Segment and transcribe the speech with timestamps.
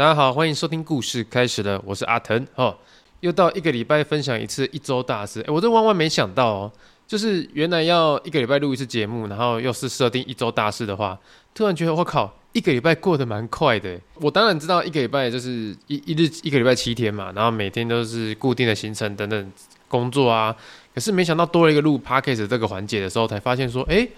[0.00, 2.74] 大家好，欢迎收听故事开始了，我是阿腾哦。
[3.20, 6.72] 又到一个礼拜分享一次一周大事，诶，我这万万没想到哦，
[7.06, 11.18] 就是原来要一个礼拜录一次节目，然后又是设定一周大事的话，
[11.54, 14.00] 突然觉得我靠，一个礼拜过得蛮快的。
[14.14, 19.52] 我当然知道一个礼拜就是一一日一个礼拜七天嘛，然后每天都是固定的行程等等
[19.86, 20.56] 工作啊，
[20.94, 24.10] 可是没想到多了一个录 Podcast 这个环节的时候，才发现说，诶。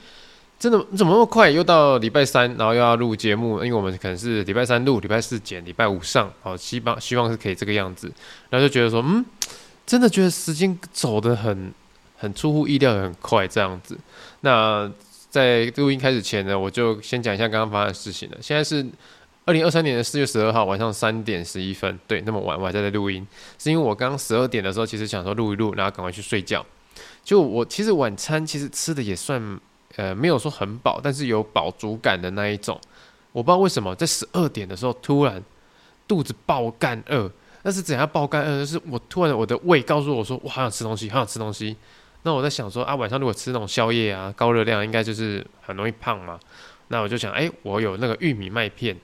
[0.63, 1.51] 真的你怎么那么快？
[1.51, 8.07] 又到礼拜三，然后又要录节目，因为我们可能是礼拜三录，礼拜四剪，礼拜五上，好，希望希望是可以这个样子。
[8.49, 9.25] 然后就觉得说，嗯，
[9.85, 11.75] 真的觉得时间走得很
[12.17, 13.99] 很出乎意料，很快这样子。
[14.43, 14.89] 那
[15.31, 18.37] 在录音开始前呢，我就先讲一下刚刚发生的事情了。
[18.41, 18.87] 现在是
[19.45, 23.27] 二零二三年的四月十二号晚上三点十一分，对，那么晚我还在这录音，
[23.59, 26.65] 是因为我刚刚十二点的时候，其实想说录一录，然后赶快去睡觉。
[27.25, 29.59] 就我其实晚餐其实吃的也算。
[29.97, 32.81] 呃，没有说很饱，但是有饱足感的那一种。
[33.33, 35.43] 我不知道为什么在十二点的时候突然
[36.07, 37.31] 肚子爆干饿，
[37.63, 38.61] 但是怎样爆干饿？
[38.61, 41.77] 就是我突然我的胃告诉我说，我好想吃东西，好想吃东西。
[42.25, 46.39] 那我在想说啊，晚上如果吃那种宵夜啊，高热量，应该就是很容易胖嘛。
[46.89, 48.97] 那我就想，哎，我有那个玉米麦片，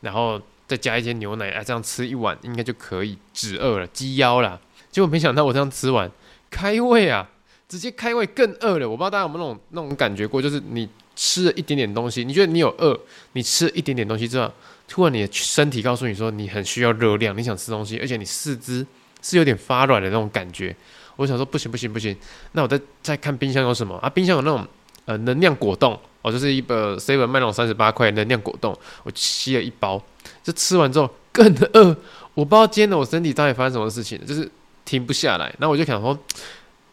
[0.00, 4.58] 然后再加一些牛奶，哎，这样吃一碗应该就可以止饿了，鸡腰啦。
[4.90, 6.10] 结果没想到我这样吃完
[6.50, 7.28] 开胃啊！
[7.68, 12.98] 直接开胃更饿了，我不知道大家有没有那种那种感觉过，就是你吃了一点点东西，你觉得你有饿，
[13.32, 14.52] 你吃了一点点东西之后，
[14.86, 18.86] 突然你的身体告诉你说你很需要热量，你想吃东西，而且你四肢
[19.22, 20.74] 是有点发软的那种感觉。
[21.16, 22.14] 我想说不行不行不行，
[22.52, 24.10] 那我再再看冰箱有什么啊？
[24.10, 24.66] 冰箱有那种
[25.06, 30.02] 呃能量果冻哦，就是一个 seven 卖那种三十八块能量果冻，我吸了一包，
[30.42, 31.96] 就吃完之后更饿。
[32.34, 34.50] 我不知道今天的我身体到底发生什么事情，就是
[34.84, 35.54] 停不下来。
[35.58, 36.18] 那我就想说。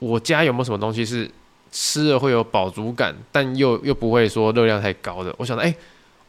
[0.01, 1.29] 我家有没有什么东西是
[1.71, 5.31] 吃了会有饱足感，但又又不会说热量太高的？
[5.37, 5.73] 我想到，哎、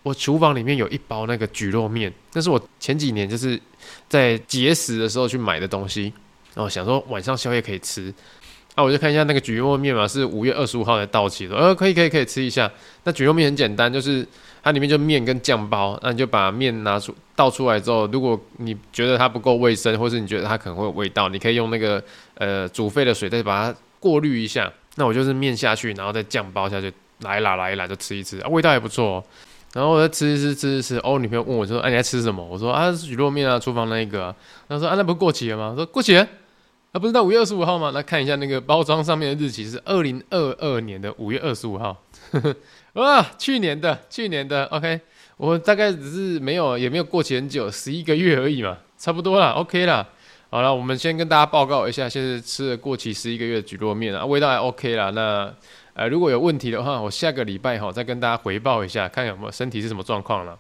[0.02, 3.58] 我厨房里面有一包那个焗肉面，那是我前几年就是
[4.10, 6.12] 在节食的时候去买的东西，
[6.54, 8.12] 然后想说晚上宵夜可以吃。
[8.74, 12.70] 啊，我就看一下那个焗肉面嘛，是五月二十五号才到期的，呃，可以可以可以吃一下。
[13.04, 14.26] 那焗肉面很简单，就是
[14.62, 22.02] 它里面就面跟酱包，那你就把面拿出倒出来之后，如果你觉得它不够卫生，或是你觉得它可能会有味道，你可以用那个
[22.44, 24.72] 呃煮沸的水再把它过滤一下。
[24.96, 29.24] 那我就是面下去，然后再酱包下去，来啦来啦就吃一吃，啊，味道还不错哦。
[29.72, 32.44] 然后我再吃吃吃吃吃，哦，女朋友问我说，哎、啊，你在吃什么？
[32.46, 34.34] 我说啊，是蒟蒻面啊，厨房那一个。
[34.68, 35.72] 她说啊，那不过期了吗？
[35.74, 36.28] 说过期了。
[36.92, 37.90] 啊，不是到五月二十五号吗？
[37.92, 41.96] 来看一下那个包装上面的日期是二零二二年的五月二十五号。
[43.00, 45.00] 哇，去年的，去年的，OK，
[45.38, 50.06] 我大概只是没有，也没有过期很久，十一个月而已嘛，差不多啦，OK 啦。
[50.52, 55.08] 好了，我们先跟大家报告一下，现在吃了过期十一个月的蒟蒻面啊，味道还 OK 啦。
[55.08, 55.50] 那
[55.94, 60.58] 呃，如果有问题的话，我下个礼拜哈再跟大家回报一下，看有没有身体是什么状况了。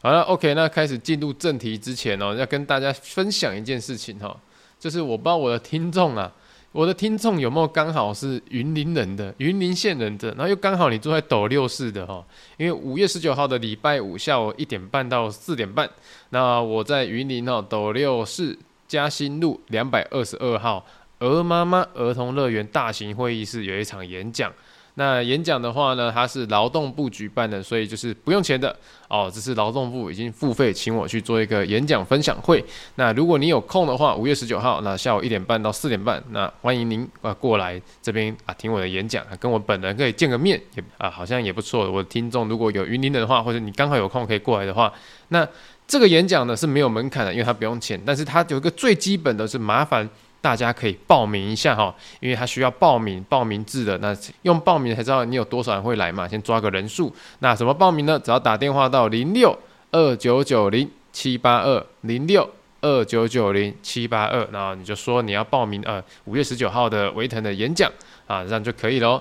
[0.00, 4.36] 好了，OK，那开始进入正题之前哦，要跟大家分享一件事情哈。
[4.78, 6.32] 就是我不知道我的听众啊，
[6.70, 12.24] 我的听众有没有刚好是云林人的，云林县人的，然后又刚好你住在斗六市的哈，
[12.56, 15.90] 因为五月十九号的礼拜五下午一点半到四点半，
[16.30, 18.56] 那我在云林哦斗六市
[18.88, 20.84] 嘉兴路两百二十二号
[21.18, 24.50] 鹅妈妈儿童乐园大型会议室有一场演讲。
[24.94, 28.76] 那演讲的话呢，它是劳动部举办的，所以就是不用钱的
[29.06, 29.30] 哦。
[29.32, 32.64] 这是劳动部已经付费请我去做一个演讲分享会。
[32.96, 41.88] 那如果你有空的话，五月十九号，那下午一点半到四点半，那欢迎您啊过来这边啊听我的演讲，跟我本人可以见个面，也啊好像也不错。
[41.88, 44.92] 我的听众如果有云林的话，或者你刚好有空可以过来的话，
[45.28, 45.46] 那
[45.88, 50.08] 这个演讲呢是没有门槛的，因为它不用钱，但是它有一个最基本的是麻烦。
[50.40, 57.12] 大家可以报名一下哈，因为它需要报名报名制的，那用报名才知道你有多少人会来嘛，先抓个人数。
[57.40, 58.16] 那怎么报名呢？
[58.24, 59.58] 只要打电话到零六
[59.90, 62.48] 二九九零七八二零六
[62.80, 67.90] 二九九零七八二，然后你就说你要报名呃五月十九号的维腾的演讲
[68.28, 69.20] 啊，这样就可以喽。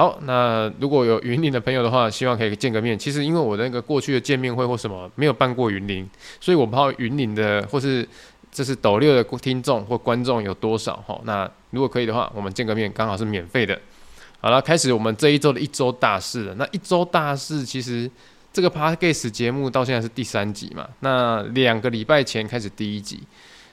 [0.00, 2.98] 好，那如果有云林的朋友的话，希望可以见个面。
[2.98, 6.08] 其实因为我那个过去的见面会或什么没有办过云林，
[6.40, 8.08] 所以我不知道云林的或是。
[8.52, 10.96] 这是斗六的听众或观众有多少？
[11.06, 13.80] 哈，那如果可以的话，我们见个面，刚好是免费的。
[14.40, 16.54] 好了，开始我们这一周的一周大事了。
[16.56, 18.10] 那一周大事，其实
[18.52, 20.88] 这个 Podcast 节目到现在是第三集嘛。
[20.98, 23.20] 那两个礼拜前开始第一集。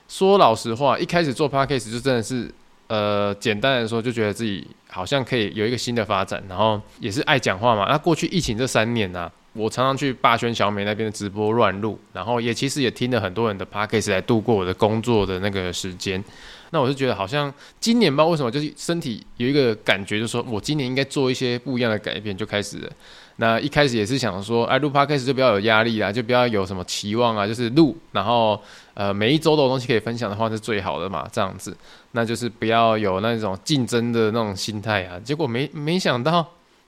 [0.07, 2.53] 说老实话，一开始做 Podcast 就真的是，
[2.87, 7.85] 呃，简单来说，就觉得自己好像可以有一个新的发展，然后也是爱讲话嘛。
[7.89, 16.23] 那过去疫情这三年呢、我常常去霸轩小美那边的直播乱录，然后也其实也听了很多人的 podcast 来度过我的工作的那个时间。
[16.71, 22.91] 那我就觉得好像今年吧，为什么就是身体有一个感觉，就是说我今年应该做一些不一样的改变，就开始了。
[23.39, 28.59] 那一开始也是想说，哎，录 podcast 就不要有压力啦，就不要有什么期望啊，就是录，然后
[28.95, 31.75] 呃每一周都有东西可以分享的话是最好的嘛，这样子。
[32.13, 35.19] 那就是不要有那种竞争的那种心态啊。
[35.23, 36.43] 结果没没想到，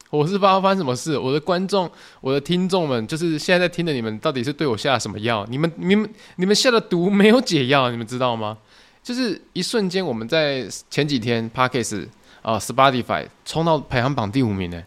[0.10, 1.88] 我是不知道发生什么事，我的观众、
[2.20, 5.46] 我的听众们，就是现在在听的你们，到底是对我下了什么药？
[5.52, 8.58] 你们、你们、你们下的毒没有解药，你们知道吗？
[9.04, 12.08] 就是一瞬间，我们在前几天 Podcast
[12.42, 14.82] 啊、Spotify 冲到排行榜第五名呢。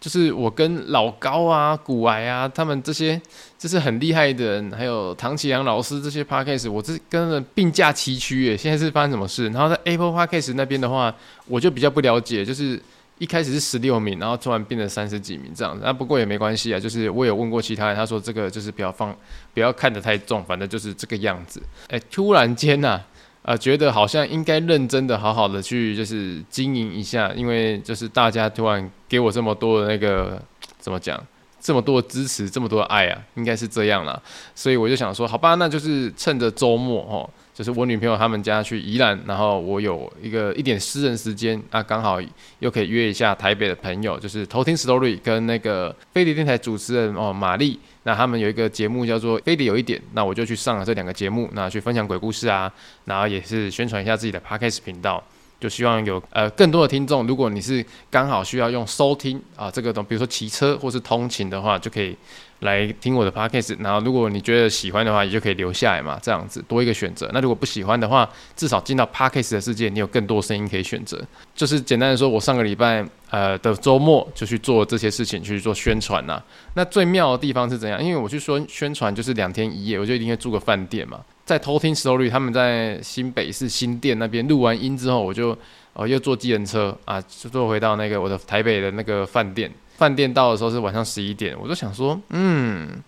[0.00, 3.20] 就是我跟老高啊、古癌啊，他们这些
[3.58, 8.56] 就是很厉害的人，还有唐启阳老师这些 Podcast，我这跟着并驾齐驱耶。
[8.56, 9.48] 现在是发生什么事？
[9.48, 11.12] 然后在 Apple Podcast 那边的话，
[11.46, 12.80] 我就比较不了解，就是
[13.18, 15.82] 一开始是十六名，然后突然变成三十几名这样子。
[15.84, 19.12] 那不过也没关系啊，就是我有问过其他人，他说这个就是不要放，
[19.52, 21.60] 不要看得太重，反正就是这个样子。
[21.88, 23.06] 哎、突然间呐、啊。
[23.48, 30.38] 呃，觉得好像应该认真的、好好的去就是经营一下，因为就是大家突然给我这么多的那个
[30.78, 31.18] 怎么讲，
[31.58, 34.20] 这么多的支持，这么多的爱啊，应该是这样啦。
[34.54, 37.30] 所以我就想说，好吧，那就是趁着周末哦。
[37.54, 42.20] 就是我女朋友他们家去宜兰，然后我有一个一点私人时间啊，刚好
[42.58, 52.72] 又可以约一下台北的朋友，就是偷听 Story 跟那个飞碟电台主持人哦玛丽，那他们有一个节目叫做非得有一点，那我就去上了这两个节目，那去分享鬼故事啊，
[53.04, 55.22] 然后也是宣传一下自己的 Podcast 频道，
[55.60, 62.16] 就希望有呃更多的听众，如果你是刚好需要用收听啊这个东，比如说骑车或是通勤的话，就可以。
[62.60, 67.30] 来听我的 podcast，然后如果你觉得喜欢的话，也就可以留下来嘛，这样子多一个选择。
[67.32, 71.22] 那如果不喜欢的话，至少进到 podcast 的世界，你有更多声音可以选择。
[71.54, 76.42] 就是简单的说，我上个礼拜呃的周末就去做这些事情，去做宣传呐。
[76.74, 78.02] 那最妙的地方是怎样？
[78.02, 81.20] 因为我去说宣传就是两天一夜，我就一定会住个饭店嘛。
[81.44, 85.56] 在偷听 story，他们在新北市新店那边录完音之后，我就
[85.92, 89.70] 哦又坐机人车啊，就坐回到那个我的台北的那个饭店。
[89.98, 93.02] 饭店到的时候是晚上十一点，我就想说，嗯，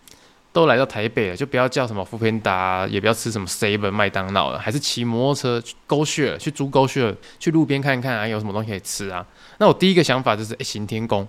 [0.53, 9.25] 都来到台北了，就不要叫什么富平达也不要吃什么 seven 麦当劳了，还是骑摩托车去 GoShare 去租 GoShare 去路边看看啊，有什么东西可以吃啊？
[9.59, 11.27] 那我第一个想法就是，哎、欸，行天宫。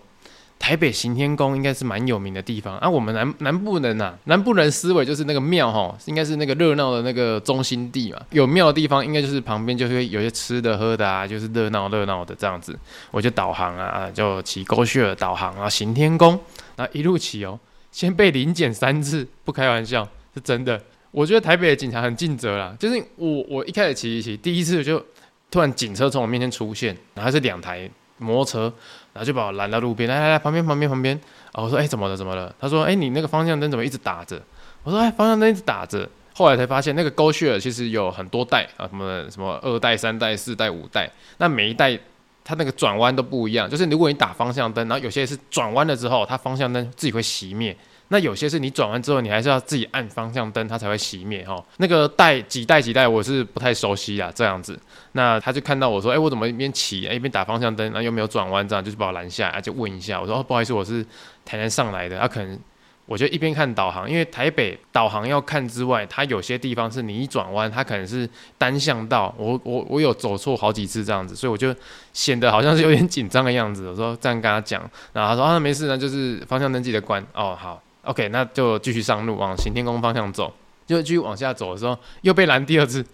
[0.62, 2.88] 台北行天宫应该是蛮有名的地方啊。
[2.88, 8.22] 我们南南部人呐、啊，南部人思维就是那个庙哈，应该是那个热闹的那个中心地嘛。
[8.30, 12.78] 有庙的地方，应该就是旁边就会有些吃的喝的啊，就是热闹热闹的这样子。
[13.10, 16.40] 我就导航啊，就骑 GoShare 导航啊，行天宫，
[16.76, 17.60] 然后一路骑哦，
[17.92, 20.80] 先被临检三次，不开玩笑，是真的。
[21.10, 25.04] 我觉得台北的警察很尽责啦，就是我我一开始骑一骑，第一次就
[25.50, 27.90] 突然警车从我面前出现，然后是两台
[28.22, 28.74] 摩托车。
[29.14, 31.20] 然后就把我拦到路边，来来来，旁边旁边旁边。
[31.52, 32.56] 啊，我说，哎，怎么了怎么了？
[32.58, 34.42] 他说，哎，你那个方向灯怎么一直打着？
[34.84, 36.08] 我说，哎，方向灯一直打着。
[36.34, 41.12] 后来才发现，那个 GoShare 其实有很多代啊，什么什么二代、三代、四代、五代。
[41.40, 42.00] 那每一代
[42.46, 47.76] 它那个转弯都不一样，就是如果你打方向灯，然后有些是转弯了之后，它方向灯自己会熄灭。
[48.12, 51.64] 那有些是你转弯之后，你还是要自己按方向灯，它才会熄灭哈。
[51.78, 54.78] 那个带几代几代，我是不太熟悉啊，这样子。
[55.14, 60.20] 那他就看到我说，哎、我怎么一边骑，哎、一边打方向灯，然后又没有转弯，这样就是把我拦下来，就问一下。
[60.20, 61.06] 我说，哦，不好意思，我是
[61.46, 62.18] 台南上来的。
[62.18, 62.60] 他、啊、可能
[63.06, 69.34] 我就一边看导航，因为台北导航要看之外，它有些地方是你一转弯，它可能是单向道。
[69.38, 71.74] 我我我有走错好几次这样子，所以我就
[72.12, 73.88] 显得好像是有点紧张的样子。
[73.88, 74.82] 我说这样跟他讲，
[75.14, 77.26] 然后他说啊，没事呢，就是方向灯记得关。
[77.34, 77.82] 哦，好。
[78.04, 80.52] OK，那就继续上路往行天宫方向走，
[80.88, 83.06] 就继续往下走的时候又被拦第二次，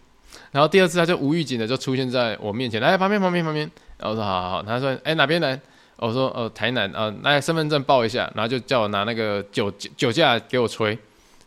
[0.51, 5.59] 然后第二次他就无预警的就出现在我面前，来旁边旁边旁边，然后说好好好，他说哎哪边来？
[5.97, 6.89] 我说呃台南。
[6.91, 10.91] 啊，来身份证报一下，然后就叫我拿那个酒酒驾给我吹，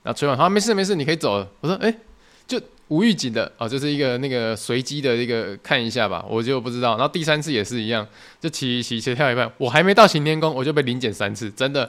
[0.03, 1.95] 然后吹完好没事没事你可以走了，我说哎
[2.47, 8.07] 就无预警的哦，就是一个那个随机的一个看一下吧，我就不知道，然后第三次也是一样，
[8.41, 11.89] 就骑骑骑跳一半，我还没到行天宫我就被临检三次，真的。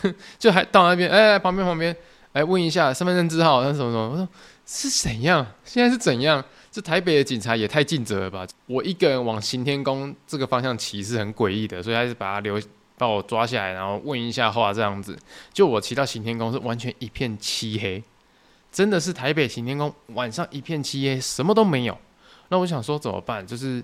[0.38, 1.94] 就还到那边，哎、旁边旁边，
[2.32, 4.10] 来问一下身份证字号，那什么什么？
[4.10, 4.28] 我说
[4.64, 5.46] 是怎样？
[5.64, 6.44] 现在是怎样？
[6.70, 8.46] 这台北的警察也太尽责了吧！
[8.66, 12.58] 我一个人往行天宫这个方向骑是很诡异的，所以还是把他留，
[12.96, 15.18] 把我抓下来，然后问一下话这样子。
[15.52, 18.02] 就我骑到行天宫是完全一片漆黑，
[18.70, 21.98] 真的是台北行天宫晚上一片漆黑，什么都没有。
[22.48, 23.46] 那我想说怎么办？
[23.46, 23.82] 就是。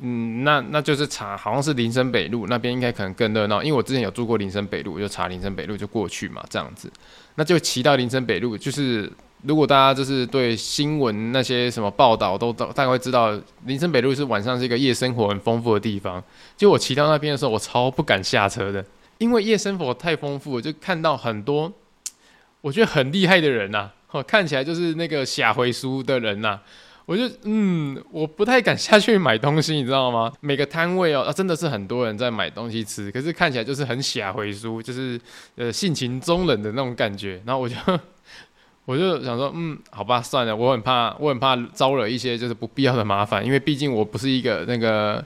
[0.00, 6.90] 嗯，那那就是查，好像是林森北路那边应该可能更热闹，因为我之前有住过林森北路，就查林森北路就过去嘛，这样子，
[7.36, 8.56] 那就骑到林森北路。
[8.56, 16.22] 就是如果大家就是对新闻那些什么报道都大概知道，林森北路是晚上是一个夜生活很丰富的地方。
[16.56, 18.84] 就我骑到那边的时候，我超不敢下车的，
[19.18, 21.72] 因为夜生活太丰富了，就看到很多
[22.62, 26.60] 我觉得很厉害的人呐、啊，看起来就是那个下回书的人呐、
[27.04, 30.32] 我就嗯，我不太敢下去买东西，你知道吗？
[30.40, 35.20] 每个摊位哦，啊，真的是很多人在买东西吃，可是看起来就是很下回书，就是
[35.56, 37.42] 呃性情中人的那种感觉。
[37.44, 37.74] 然后我就
[38.86, 45.24] 我就想说，嗯，好吧，算了，我很怕，我很怕招惹一些就是不必要的麻烦，因为毕竟我不是一个那个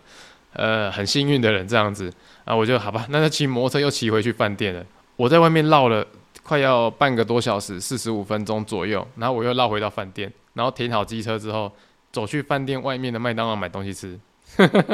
[0.54, 2.12] 呃很幸运的人这样子
[2.44, 2.56] 啊。
[2.56, 4.84] 我就好吧，那就骑摩托车又骑回去饭店了。
[5.16, 6.06] 我在外面绕了
[6.46, 10.32] 快要半个多小时，四十五分钟左右，然后我又绕回到饭店。
[10.54, 11.70] 然后停好机车之后，
[12.12, 14.16] 走去饭店外面的麦当劳买东西吃。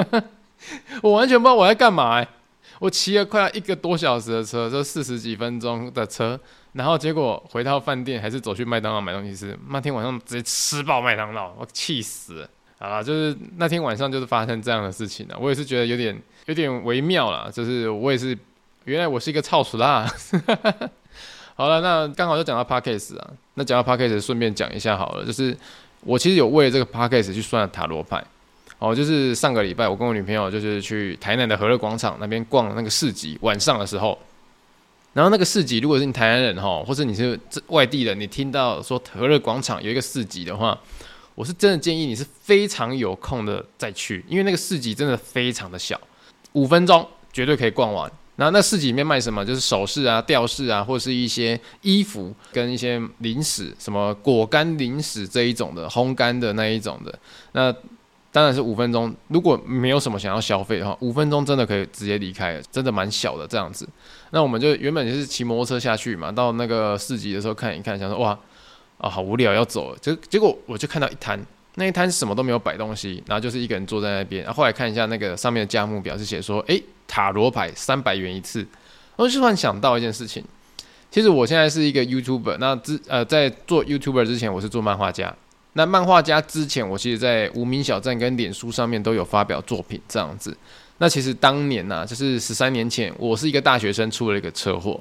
[1.03, 2.27] 我完全不知道我在干嘛哎！
[2.79, 6.41] 我骑了快要一个多小时的车，就四十几分钟的车，
[6.73, 9.57] 然后结果回到饭店还是走去麦当劳买东西吃。
[9.69, 13.03] 那天晚上直接吃爆麦当劳，我气死了啊！
[13.03, 18.37] 就是那天晚上就是发生这样的事情了，我也是觉得有点有点微妙了，就是我也是
[18.85, 20.11] 原来我是一个臭死啦。
[21.63, 25.57] 好了，那刚好就讲到 Podcast 啊，那讲到 Podcast 顺便讲一下好了，就是
[26.01, 28.21] 我其实有为了这个 Podcast 去算塔罗牌，
[28.81, 34.19] 哦，就是上个礼拜我跟我女朋友就是去台南的和乐广场那边逛那个市集，晚上的时候，
[35.13, 37.39] 然后那个市集如果是你台南人哈，或者你是
[37.69, 40.77] 外地人，你听到说和乐广场有一个市集的话，
[41.37, 46.01] 我是真的建议你是非常有空的再去，因为那个市集真的非常的小，
[46.55, 48.11] 五分钟绝对可以逛完。
[48.37, 49.45] 那那市集里面卖什么？
[49.45, 57.17] 就是首饰啊、吊饰啊，或是一些衣服跟一些零食，什么果干零食这一种的，烘干的那一种的。
[57.53, 57.71] 那
[58.33, 63.87] 当然是五分钟，如果没有什么想要消费的话，五分钟真的可以直接离开，真的蛮小的这样子。
[64.31, 68.39] 那我们就原本就是骑摩托车下去嘛，到那个市集的时候看一看，想说哇
[68.97, 71.39] 啊好无聊要走了，结结果我就看到一摊。
[71.77, 74.45] 那一摊什么都没有摆东西，然后就是一个人坐在那边。
[74.45, 78.67] 然后后来看一下那个上面的价目表，是写说，诶，塔罗牌三百元一次。
[79.17, 80.45] 我就突然想到一件事情，
[81.11, 85.35] 其实我现在是一个 YouTuber，那之呃在做 YouTuber 之前，我是做漫画家。
[85.75, 90.55] 那漫画家之前，我其实在无名小站跟脸书上面都有发表作品这样子。
[90.99, 95.01] 那其实当年呐、就是十三年前，我是一个大学生，出了一个车祸。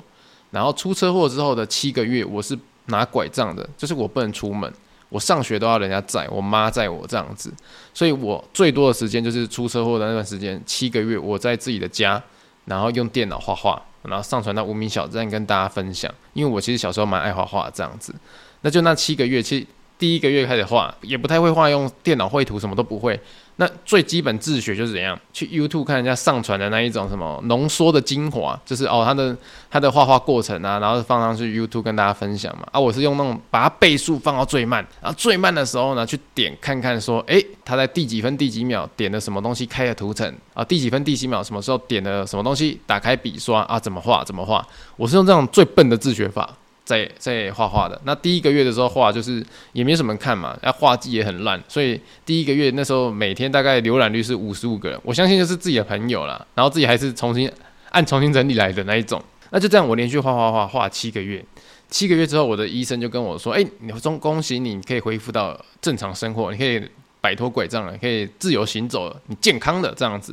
[0.51, 4.72] 然后出车祸之后的七个月，我是拿拐杖的，就是我不能出门。
[5.12, 7.53] 我上学都要人家载，我妈载我这样子，
[7.94, 12.24] 所以我最多的时间就是出车祸的那段时间，七个月我在自己的家，
[12.63, 16.10] 然后用电脑画画，然后上传到无名小站跟大家分享。
[16.32, 18.15] 因为我其实小时候蛮爱画画这样子，
[18.62, 19.68] 那就那七个月，其实
[20.00, 23.20] 第一个月开始画，也不太会画，用电脑绘图什么都不会。
[23.62, 29.38] 那最基本自学就是怎样去 YouTube 看人家上传的那一种什么浓缩的精华，就是哦他的
[29.70, 32.68] 他的画画过程啊，然后放上去 YouTube 跟大家分享嘛。
[32.72, 46.50] 啊，我是用那种把它倍速放到最慢，然后最慢的时候呢，去点看看说，诶，他在第几分第几秒点了什么东西开了图层啊，第几分第几秒什么时候点了什么东西打开笔刷啊，怎么画怎么画，我是用这种最笨的自学法。
[46.84, 57.50] 在在画画的那第一个月的时候画就是也没什么看嘛，那画技也很烂，所以第一个月那时候每天大概浏览率是五十五个人，我相信就是自己的朋友啦，然后自己还是重新
[57.92, 59.22] 按重新整理来的那一种。
[59.54, 61.44] 那就这样，我连续画画画画七个月，
[61.90, 66.82] 七个月之后，我的医生就跟我说：“哎、欸，你恭恭喜你，你可以恢复到正常生活，你可以
[67.20, 70.32] 摆脱拐杖了，可以自由行走了，你健康的这样子。”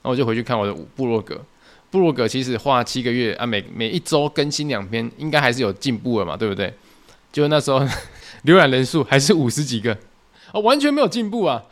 [0.00, 1.40] 然后我就回去看我的部落格。
[1.90, 6.72] 布鲁格其实画七个月啊，每每一周更新两篇，应该还是有进步的嘛，对不对？
[7.32, 7.80] 就那时候
[8.44, 9.96] 浏览人数还是五十几个，
[10.52, 11.62] 哦，完全没有进步啊，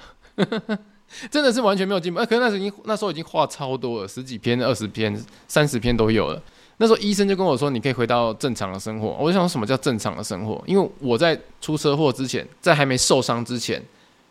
[1.30, 2.20] 真的是完全没有进步。
[2.20, 6.42] 啊，可是那时候已经那时候已经画超多了，十几篇、二十篇、三十篇都有了。
[6.78, 9.16] 那时候医生就跟我说，你可以回到正常的生活。
[9.20, 10.62] 我就想什么叫正常的生活？
[10.66, 13.82] 因为我在出车祸之前，在还没受伤之前，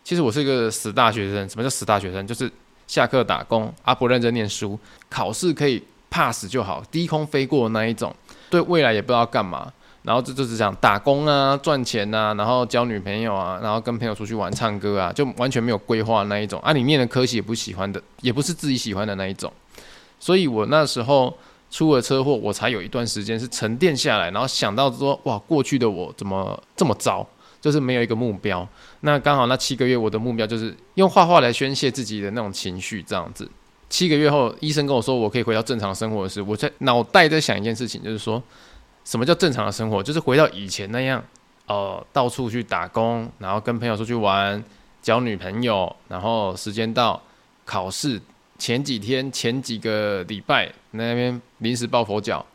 [0.04, 1.48] 其实我是一个死大学生。
[1.50, 2.25] 什么叫死大学生？
[2.25, 2.51] 就是。
[2.88, 4.77] 下课打工，啊不认真念书，
[5.10, 8.13] 考试可以 pass 就好，低空飞过的那一种，
[8.50, 9.72] 对未来也不知道干嘛，
[10.04, 16.72] 然后这就是讲打工啊，赚钱啊，然后交女朋友啊，然后跟朋友出去玩、唱歌啊，就完全没有规划那一种啊。
[16.72, 19.51] 你念的科系也不喜欢的，也不是自己喜欢的那一种，
[20.20, 21.36] 所以我那时候
[21.72, 27.27] 出了车祸，我才有一段时间是沉淀下来，然后想到说，哇，过去的我怎么这么糟？
[27.65, 28.67] 就是没有一个目标，
[29.00, 33.50] 那刚好那七个月我的目标就是用画画来宣泄自己的那种情绪，这样子。
[33.89, 38.39] 七个月后，医生跟我说我可以回到正常生活的时，我在脑袋在想一件事情，就是说
[39.03, 40.03] 什么叫正常的生活？
[40.03, 41.24] 就是回到以前那样，
[41.65, 44.63] 呃，到处去打工，然后跟朋友出去玩，
[45.01, 47.19] 交女朋友，然后时间到
[47.65, 48.22] 考试
[48.60, 52.45] 前几天、前几个礼拜那边临时抱佛脚，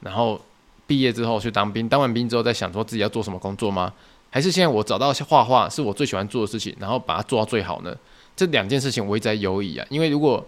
[0.00, 0.40] 然后
[0.88, 3.92] 毕业之后去当兵，当完兵之后再想说自己要做什么工作吗？
[4.30, 7.96] 还是现在我找到画画是我最喜欢做的事情，然后把它做到最好呢？
[8.36, 9.86] 这两件事情我一直在犹豫啊。
[9.88, 10.46] 因为如果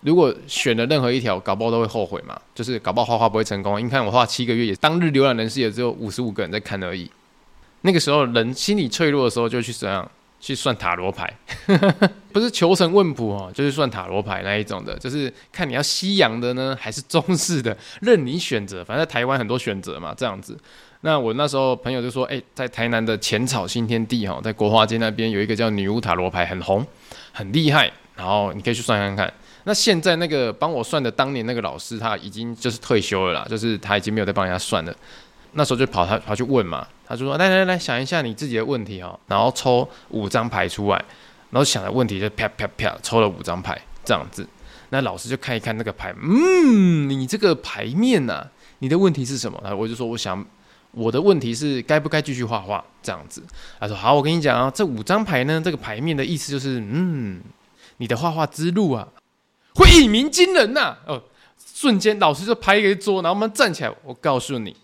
[0.00, 3.84] 如果选了任何一条，搞不好都会后悔嘛，就是搞不好画画不会成功。
[3.84, 7.08] 你看我画七个月，也当日浏览人数也只有五十五个人在看而已。
[7.82, 11.32] 那个时候人心理脆弱的时候，就去怎样去算塔罗牌，
[12.32, 18.84] 不是求神问卜哦，就是算塔罗牌那一种的，就是看你要西洋的呢，还是中式的，任你选择。
[18.84, 20.58] 反正在台湾很多选择嘛，这样子。
[21.04, 26.86] 那我那时候朋友就说，哎、在台南的浅草新天地哈，在国华街那边有一个叫女巫塔罗牌，很红，
[27.32, 29.34] 很厉害，然后你可以去算看看。
[29.64, 34.94] 那现在那个帮我算的当年那个老师，他已经就是退休了啦，就是他已经没有在帮人家算了。
[35.54, 41.04] 那时候就跑他跑去问嘛，他就说，来来来，想一下你自己的问题哈，然后抽五张牌出来，
[41.50, 44.46] 然后想的问题就啪啪啪抽了五张牌这样子。
[44.90, 48.46] 那老师就看一看那个牌，嗯，你这个牌面呐、啊，
[48.78, 49.58] 你的问题是什么？
[49.64, 50.46] 然后我就说我想。
[50.92, 53.42] 我的问题是该不该继续画画这样子？
[53.80, 57.40] 他说好，我跟你讲啊，这五张牌呢，这个牌面的意思就是，嗯，
[57.96, 59.08] 你的画画之路啊，
[59.74, 60.98] 会一鸣惊人呐、啊！
[61.06, 61.22] 哦，
[61.74, 64.76] 瞬间老师就拍一个桌，然后我们站起来，我告诉你，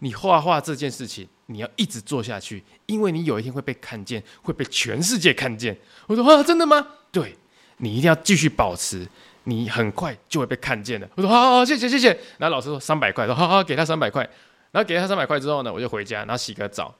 [0.00, 5.78] 你画画这件事情，你要一直做下去，因为你有一天会被看见，会被全世界看见。
[6.08, 6.84] 我说啊，真的吗？
[7.12, 7.36] 对，
[7.76, 9.06] 你一定要继续保持，
[9.44, 11.08] 你很快就会被看见的。
[11.14, 12.08] 我说好好好，谢谢谢谢。
[12.38, 14.28] 然后老师说三百块，说好好给他三百块。
[14.72, 16.92] 然后给了他三百块之后呢，我就回家，然后洗个澡。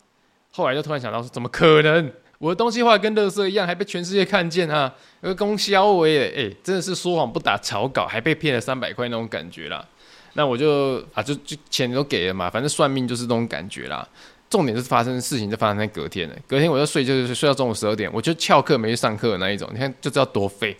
[0.53, 2.13] 后来就突然想到说，怎么可能？
[2.39, 4.93] 我的东西画跟垃圾一样，还被全世界看见啊！
[5.21, 9.87] 而供销为哎，真的是说谎不打草稿，还被骗了三百块那种感觉啦。
[10.35, 14.07] 那我就啊，就就钱都给了嘛，反正算命就是这种感觉啦。
[14.51, 19.71] 重点是发生的事情就发生在隔天了，隔天我就睡，就是睡到中午十二点，我就翘课没去上课的那一种。
[19.73, 20.77] 你看就知道多废。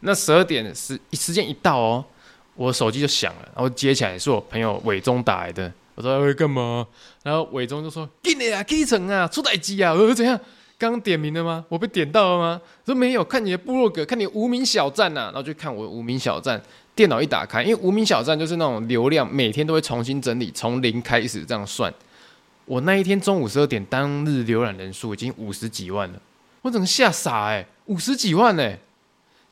[0.00, 2.04] 那十二点时时间一到哦，
[2.56, 5.72] 我手机就响了，然后接起来是我朋友伟忠打来的。
[5.98, 6.86] 我说会干嘛？
[7.24, 10.38] 然后伟忠就说：“给你啊，基层啊，出代机啊！”我说：“怎样？
[10.78, 11.64] 刚点名了吗？
[11.68, 16.62] 我被点到了吗？”说：“没有，看你的部落格，看你无名小站呐、啊。”然后就看我无名小站，
[16.94, 21.92] 电脑一打开，因为无名小站就是那种流量，每天都会重新整理，从零开始这样算。
[22.64, 26.22] 我那一天中午十二点当日浏览人数已经五十几万了，
[26.62, 28.78] 我整个吓傻哎、五十几万哎、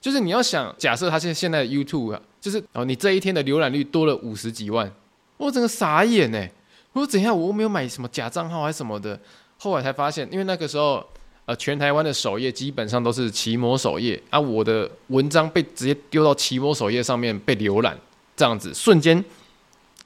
[0.00, 4.88] 就是你要想假设他现在现在的 YouTube 啊，就是哦，你这一天的浏览率多了五十几万。
[5.37, 6.49] 我整个傻眼呢，
[6.93, 7.38] 我说怎样？
[7.38, 9.19] 我没有买什么假账号还是什么的。
[9.59, 11.02] 后来才发现，因为那个时候，
[11.47, 17.99] 呃，全台湾的首页基本上都是奇摩首页啊，我的文章被直接丢到奇摩首页上面被浏览，
[18.37, 19.25] 这样子瞬间，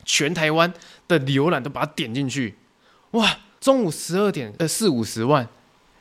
[0.05, 0.72] 全台湾
[1.09, 2.55] 的浏览都把它点进去，
[3.12, 3.38] 哇！
[3.61, 5.46] 中午十二点，呃，四五十万，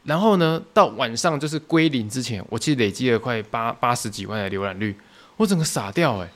[0.03, 4.95] 然后呢，到晚上就是归零之前，我其实累积了快八八十几万的浏览率，
[5.37, 6.29] 我整个傻掉哎！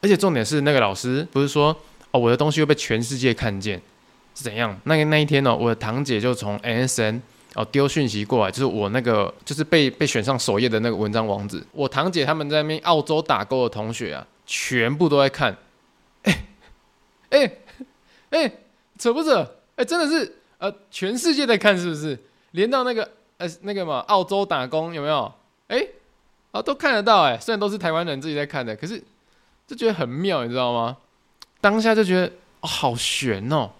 [0.00, 1.76] 而且重点是那个老师不是说。
[2.16, 3.80] 我的东西会被全世界看见，
[4.34, 4.78] 是怎样？
[4.84, 7.22] 那个那一天呢、哦，我的堂姐就从 S N
[7.54, 11.64] 哦丢讯息过来，就是我那个就是被被选上首页的那个文章网址。
[11.72, 15.56] 我堂姐他们在那边澳洲打工的同学啊，全部都在看。
[16.22, 16.44] 哎
[17.30, 17.52] 哎
[18.30, 18.52] 哎，
[18.98, 19.46] 扯不扯？
[19.76, 22.18] 哎、真的是呃，全世界在看，是不是？
[22.52, 25.32] 连到那个呃那个嘛，澳洲打工有没有？
[25.68, 25.86] 哎、
[26.52, 29.02] 啊都看得到哎，虽然都是台湾人自己在看的，可是
[29.66, 30.96] 就觉得很妙，你知道吗？
[31.60, 33.70] 当下就觉得，好悬哦，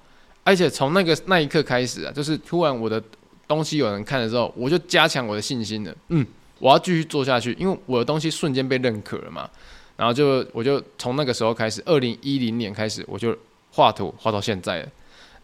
[0.42, 3.02] 而且从那个那一刻开始啊，就是突然我的
[3.46, 5.94] 东西有人看的时候，我就加强我的信心了。
[6.08, 6.26] 嗯，
[6.58, 9.48] 我要继续做下去，因为我的东西瞬间被认可了嘛。
[9.96, 13.36] 然后就我就从那个时候开始，二零一零年开始，我就
[13.70, 14.88] 画图画到现在了。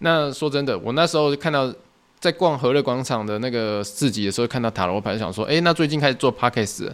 [0.01, 1.73] 那说真的，我那时候就看到
[2.19, 6.91] 在逛和乐广场的那个市集的时候，看到塔罗牌，想说，哎，那最近开始做 Podcast，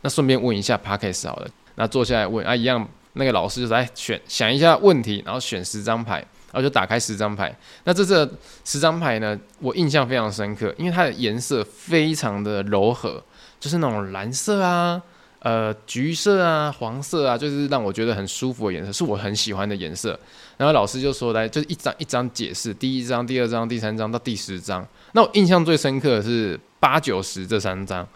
[0.00, 1.48] 那顺便问一下 Podcast 好了。
[1.76, 2.88] 那坐下来问啊，一样。
[3.18, 6.18] 那个老师就来选想一下问题，然后选十张牌，
[6.52, 7.54] 然后就打开十张牌。
[7.84, 8.30] 那这这
[8.64, 13.22] 十张牌呢，我印象非常深刻，因为它的颜色非常的柔和，
[13.58, 15.00] 就是那种蓝色啊、
[15.40, 20.18] 呃橘色啊、黄色啊，就是让我觉得很舒服的颜色，是我很喜欢的颜色。
[20.58, 24.86] 然后老师就说来，就是一张一张解释，第一张、第二张、第三张到第十张。
[25.12, 28.06] 那我印象最深刻的是八九十这三张。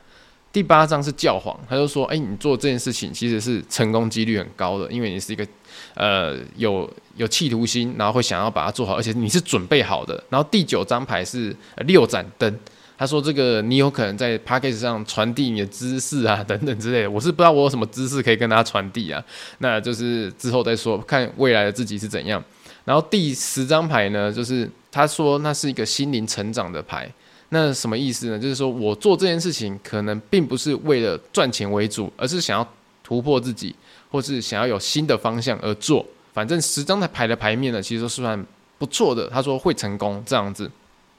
[0.52, 5.46] 第八章是教皇，他就说：“哎、你做这件事情其实是成功几率很高的，因为你是一个
[5.94, 11.54] 呃有有企图心，然后会想要把它做好，而且你是准备好的。”然后第九张牌是
[11.86, 12.58] 六盏灯，
[12.98, 19.24] 他说：“这个你有可能在 Podcast 上传递你的知识啊，等等之类的。”我是不知道我有什么知识可以跟大家传递啊，
[19.58, 22.42] 那就是之后再说，看未来的自己是怎样。
[22.84, 27.08] 然后第十张牌呢，就是他说那是一个心灵成长的牌。
[27.52, 28.38] 那什么意思呢？
[28.38, 32.66] 就是说我做这件事情可能并不是为了赚钱为主，而是想要
[33.02, 33.74] 突破自己，
[34.10, 36.06] 或是想要有新的方向而做。
[36.32, 38.46] 反正十张的牌的牌面呢，其实都是算
[38.78, 39.28] 不错的。
[39.28, 40.70] 他说会成功这样子。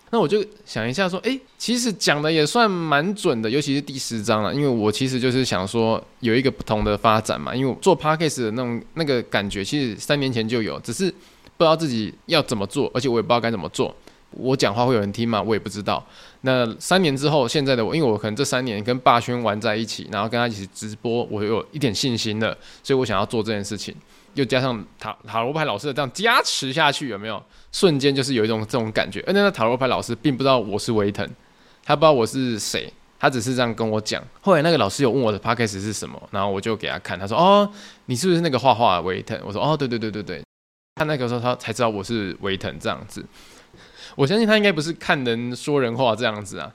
[0.09, 13.93] 那我就想一下说，哎，其实讲的也算蛮准的，尤其是第十张了，因为我其实就是想说有一个不同的发展嘛，因为我做 podcast 的那种那个感觉，其实三年前就有，只是不知道自己要怎么做，而且我也不知道该怎么做。
[14.31, 15.41] 我讲话会有人听吗？
[15.41, 16.03] 我也不知道。
[16.41, 23.95] 那三年之后，现在的我，因为我可能这三年跟霸轩玩在一起，然后跟他一起直播，我有一点信心了，所以我想要做这件事情。
[24.35, 27.43] 又加上塔塔罗牌老师的这样加持下去，有没有？
[27.73, 29.21] 瞬间就是有一种这种感觉。
[29.27, 31.29] 而那个塔罗牌老师并不知道我是维腾，
[31.83, 34.23] 他不知道我是谁，他只是这样跟我讲。
[34.39, 37.69] 后来那个老师有问我的 podcast 是什么，然后我就给他看，他说：“哦，
[38.05, 40.41] 你是不是那个画画的维腾？”我说：“哦，对对对对对。”
[40.95, 43.25] 他那个时候他才知道我是维腾这样子。
[44.15, 46.71] 我相信他应该不是看人说人话这样子啊，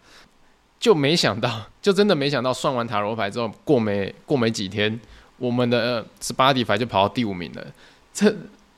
[0.79, 5.01] 就没想到， 就真的没想到，算完塔罗牌之后，过没过没几天，
[5.39, 7.67] 我们的 Spotify 就跑到第五名了。
[8.13, 8.35] 这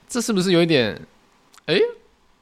[0.08, 1.00] 这是不是有一点？
[1.66, 1.78] 哎、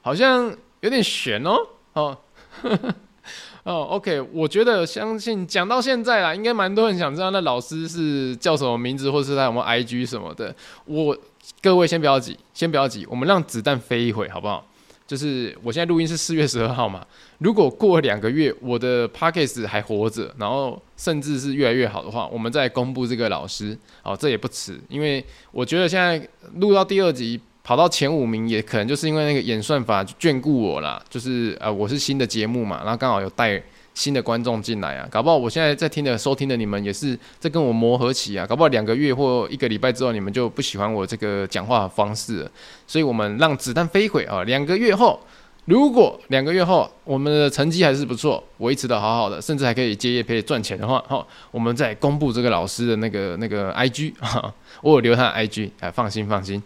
[0.03, 1.57] 好像有点悬哦。
[1.95, 2.17] 哦，
[3.65, 10.55] 哦，OK，我觉得相信讲到现在啦，应该蛮多人想知道那老师是叫什么名字，或是他有没有 IG 什么的。
[10.85, 11.17] 我
[11.61, 14.65] 各位先不要急，先不要急，我们让子弹飞一会，好不好？
[15.07, 17.07] 就是我现在录音是四月十二号嘛，
[17.39, 26.21] 如果过两个月我的 podcast 还活着，然后甚至是越来越好的话，我们再公布这个老师，哦，这也不迟，因为我觉得现在
[26.57, 33.63] 录到第二集跑到前五名，也可能就是因为那个演算法眷顾我啦，就是呃我是新的节目嘛，然后刚好有带。
[33.97, 42.51] 新的观众进来啊，搞不好我现在在听的、收听的你们也是在跟我磨合期啊，搞不好两个月或一个礼拜之后，你们就不喜欢我这个讲话方式了。
[42.87, 45.19] 所以我们让子弹飞回啊，两个月后，
[45.65, 56.63] 如果两个月后我们的成绩还是不错，维持的好好的，甚至还可以接业配赚钱的话，好，我们再公布这个老师的那个那个 IG，哈我有留他 IG，哎，放心放心。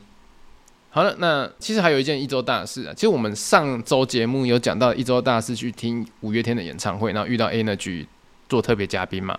[0.92, 2.92] 好了，那其实还有一件一周大事啊。
[2.92, 8.05] 其实我们上周节目有讲到一周大事，去听五月天的演唱会，然后遇到 Energy
[8.48, 9.38] 做特别嘉宾嘛。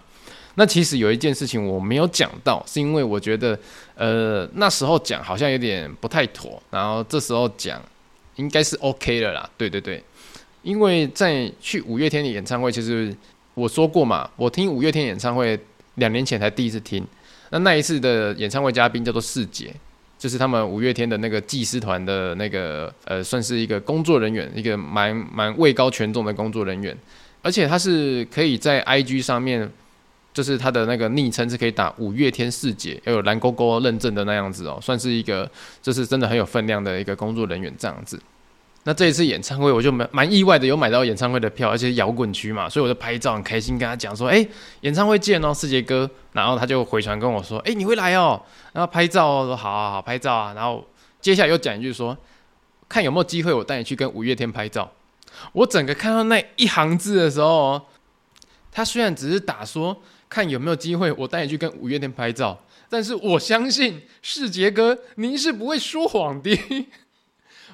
[0.55, 3.59] 那其实有一件事情我没有讲到，是因为我觉得，
[3.95, 7.81] 呃，那时候讲好像有点不太妥，然后这时候讲
[8.37, 9.49] 应该是 OK 了啦。
[9.57, 10.01] 对对对，
[10.61, 13.13] 因为在去五月天的演唱会，其实
[13.55, 15.59] 我说过嘛，我听五月天演唱会
[15.95, 17.05] 两年前才第一次听，
[17.49, 19.75] 那那一次的演唱会嘉宾叫做世杰。
[20.21, 26.95] 就是他们五月天的那个技师团的那个呃，算是一个工作人员，一个蛮蛮位高权重的工作人员，
[27.41, 29.67] 而且他是可以在 IG 上面，
[30.31, 35.49] 就是他的那个昵称是可以打五月天四姐，要有蓝勾勾认证的那样子哦，算是一个
[35.81, 38.21] 就是真的很有分量的一个工作人员这样子。
[38.83, 44.43] 那这一次演唱会，我就蛮蛮意外的，有买到演唱会的票，而且摇滚区嘛，所以我就拍照很开心，跟他讲说：“哎，
[44.81, 48.41] 演唱会见哦，世杰哥。”然后他就回传跟我说：“哎，你会来哦？”
[48.73, 50.83] 然后拍照哦，说：“好好好，拍照啊。”然后
[51.19, 52.17] 接下来又讲一句说
[52.89, 54.91] ：“看有没有机会，我带你去跟五月天拍照。”
[55.53, 57.79] 我整个看到那一行字的时候，
[58.71, 66.57] 他虽然只是打说看有没有机会，我带你去跟五月天拍照，但是我相信世杰哥，您是不会说谎的。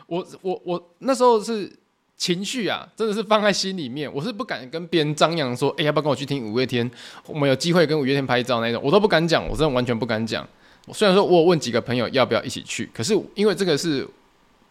[0.07, 1.71] 我我我那时候是
[2.17, 6.89] 情绪啊，真的是放在心里面，我是不敢跟别人张扬说，哎、要不要跟我去听五月天？
[7.27, 10.47] 我们有机会跟五月天拍照那种，我都不敢讲，我真的完全不敢讲。
[10.93, 14.07] 虽然说我有问几个朋友要不要一起去，可是因为这个是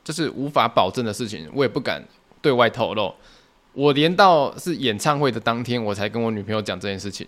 [0.02, 2.02] 就是无法保证的事情，我也不敢
[2.40, 3.14] 对外透露。
[3.74, 7.26] 我连到是演唱会的当天，我才跟我女朋友讲这件事情。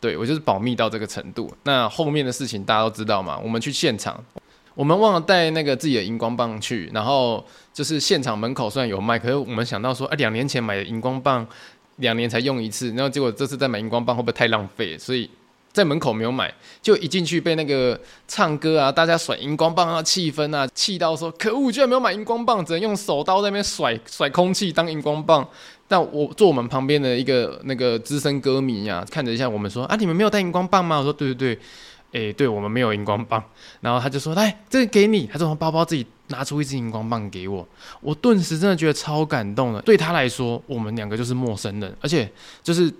[0.00, 1.54] 对，我就是保密到这个程度。
[1.64, 4.24] 那后面的事情大家都知道嘛，我们去现场。
[4.74, 11.46] 我们忘了带那个自己的荧光棒去，然后就是现场门口虽然有卖，可是我们想到说，哎，两年前买的荧光棒，
[11.96, 14.96] 两年才用一次，然后结果这次再买荧光棒会不会太浪费？
[14.96, 15.28] 所以
[15.72, 25.46] 在门口没有买，就一进去被那个唱歌啊，大家甩荧光棒啊，气氛啊，气到说可恶，居然没有买荧光棒，只能用手刀在那边甩甩空气当荧光棒。
[25.86, 30.96] 但我坐我们旁边的一个那个资深歌迷啊，看着一下我们说，啊，你们没有带荧光棒吗？
[30.98, 31.62] 我说对对对。
[32.12, 33.42] 诶、对我们没有荧光棒，
[33.80, 37.66] 然后他就说：“来，这个给你。”他从包包自己拿出一支荧光棒给我，
[38.02, 39.80] 我顿时真的觉得超感动的。
[39.80, 42.30] 对他来说，我们两个就是陌生人，而且
[42.62, 42.92] 就是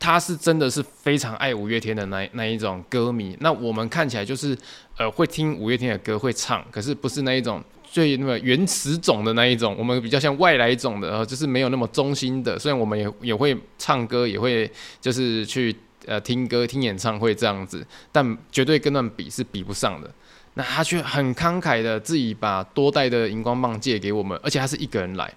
[0.00, 3.36] 他是真的是非常爱五月天的那那一种歌迷。
[3.38, 4.58] 那我们看起来就是
[4.96, 12.58] 呃会听五月天的歌会唱，可是不是那一种最那么原始种的那一种，我们比较像外来种的，然后就是没有那么忠心的。
[12.58, 14.68] 虽然我们也也会唱歌，也会
[15.00, 15.76] 就是去。
[16.08, 20.10] 呃，听歌、听演唱会这样子，但绝对跟他们比是比不上的。
[20.54, 25.32] 那他却很慷慨的自己把多带的荧光棒借给我们，而且他是一个人来。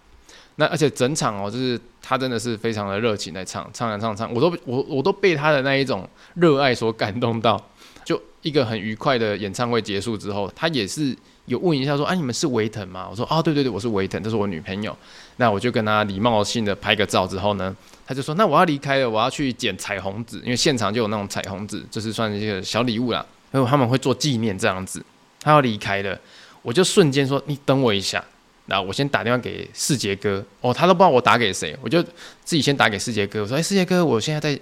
[0.55, 7.61] 那而且整场哦，就是他真的是非常的热情在唱，唱、唱、唱，我都我我都被他的那一种热爱所感动到。
[8.03, 13.07] 就一个很愉快的演唱会结束之后，他也是有问一下说，啊，你们是维腾吗？
[13.09, 14.95] 我说，哦，对对对，我是维腾，这是我女朋友。
[15.37, 17.75] 那我就跟他礼貌性的拍个照之后呢，
[18.05, 25.03] 他就说，那我要离开了，我要去捡彩虹纸，因为现场就有那种彩虹纸，就是算是一个小礼物啦，因为他们会做纪念这样子。
[25.41, 26.17] 他要离开了，
[26.61, 28.23] 我就瞬间说，你等我一下，
[28.67, 30.43] 那我先打电话给世杰哥。
[30.61, 33.41] 哦，他都不知道我打给谁，我就自己先打给世杰哥。
[33.41, 34.59] 我说，哎，世杰哥，我现在在。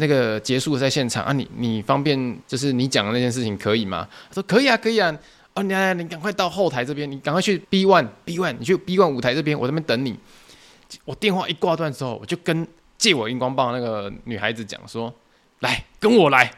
[0.00, 4.06] 那个结束在现场啊，你你方便就是你讲的那件事情可以吗？
[4.28, 5.12] 他说可以啊，可以啊。
[5.58, 10.16] 哦，你，你赶快到后台这边，你赶快去 B one B one，你去 B one 舞台这边，我这边等你。
[11.04, 12.66] 我电话一挂断之后，我就跟
[12.96, 15.12] 借我荧光棒那个女孩子讲说
[15.60, 16.50] ：“来，跟我来，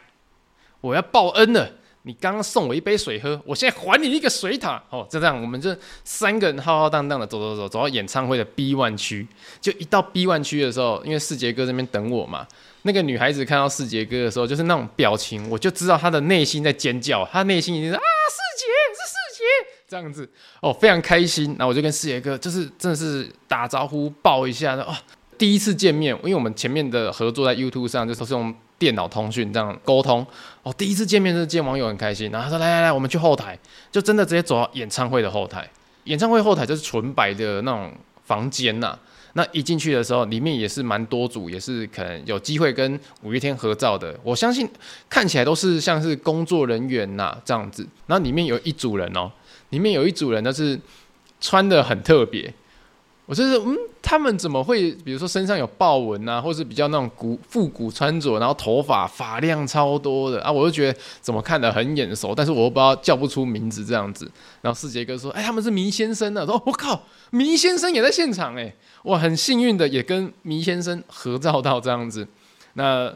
[0.81, 1.69] 我要报恩了。
[2.03, 9.27] 你刚刚送我一杯水喝，我现在还你一个水塔。”哦，就这样，我们就三个人浩浩荡荡的走走走，走到演唱会的 B one 区。
[9.59, 12.47] 就一到 B one 区的时候，因为世杰哥这边等我嘛。
[12.83, 19.43] 那个女孩子看到世杰哥的时候，就是那种表情，我就知道她的内心在尖叫，她内心已经是啊，世杰是世杰！
[19.87, 20.29] 这样子。
[20.61, 21.55] 哦，非常开心。
[21.57, 24.95] 然后我就跟世杰哥就是真的是打招呼抱一下的哦，
[25.37, 30.25] 第一次见面，因为我们前面的合作在 YouTube 上就都是用电脑通讯这样沟通。
[30.63, 32.31] 哦，第一次见面就是见网友很开心。
[32.31, 33.57] 然后他说来来来，我们去后台，
[33.91, 35.69] 就真的直接走到演唱会的后台，
[36.05, 37.91] 演唱会后台就是纯白的那种
[38.23, 38.97] 房间呐、
[39.33, 44.17] 那一进去的时候，里面也是蛮多组，也是可能有机会跟五月天合照的。
[44.23, 44.69] 我相信
[45.09, 47.87] 看起来都是像是工作人员呐、这样子。
[48.07, 49.31] 然后里面有一组人哦，
[49.69, 50.79] 里面有一组人，就是
[51.39, 52.53] 穿的很特别。
[53.31, 64.29] 我就是嗯，他们怎么会，比如说身上有豹纹啊，或是比较那种古复古穿着，然后头发发量超多的啊，我就觉得怎么看得很眼熟，但是我又不知道叫不出名字这样子。
[64.61, 72.27] 然后世杰哥说：“哎，他们是迷先生啊。”说：“我靠，迷先生也在现场哎，哇，很幸运的也跟迷先生合照到这样子。
[72.73, 73.09] 那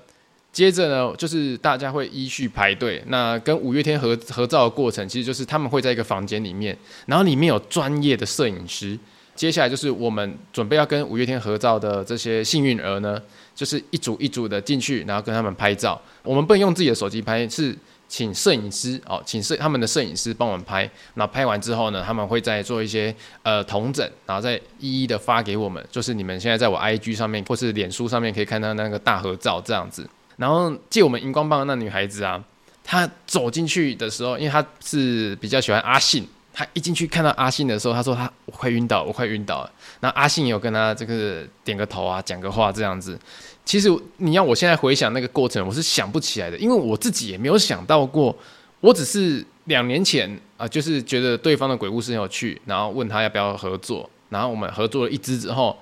[0.53, 8.97] 接着呢，就是大家会依序排队，那跟五月天合合照的过程，其实就是他们会在一个房间里面，然后里面有专业的摄影师。”
[9.35, 13.21] 接下来就是我们准备要跟五月天合照的这些幸运儿呢，
[13.53, 16.01] 就是一组一组的进去，然后跟他们拍照。
[16.23, 20.89] 我们不能用自己的手机拍，是请摄影师哦，请摄他们的摄影师帮我们拍。
[21.15, 25.85] 那拍完之后呢，他们会再做一些呃统整，然后再一一的发给我们。
[25.91, 30.09] 就是你们现在在我 IG 上面或是脸书上面可以看到那个大合照这样子。
[30.37, 32.41] 然后借我们荧光棒的那女孩子啊，
[32.85, 36.25] 她走进去的时候，因为她是比较喜欢阿信。
[36.57, 39.71] 他一进去看到阿信的时候，他说他我快晕倒，我快晕倒了。
[39.99, 43.19] 那阿信也有跟他这个点个头啊，讲个话这样子。
[43.65, 48.33] 其实你要我现在回想那个过程，我是想不起来的，因为我自己也没有想到过。
[48.79, 55.77] 我只是两年前啊、就是觉得对方的鬼故事很有趣，然后问他要不要合作，然后我们合作了一支之后，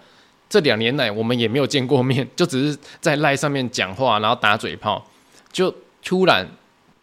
[0.50, 5.06] 这两年来我们也没有见过面，就只是在赖上面讲话，然后打嘴炮，
[5.52, 5.72] 就
[6.04, 6.48] 突然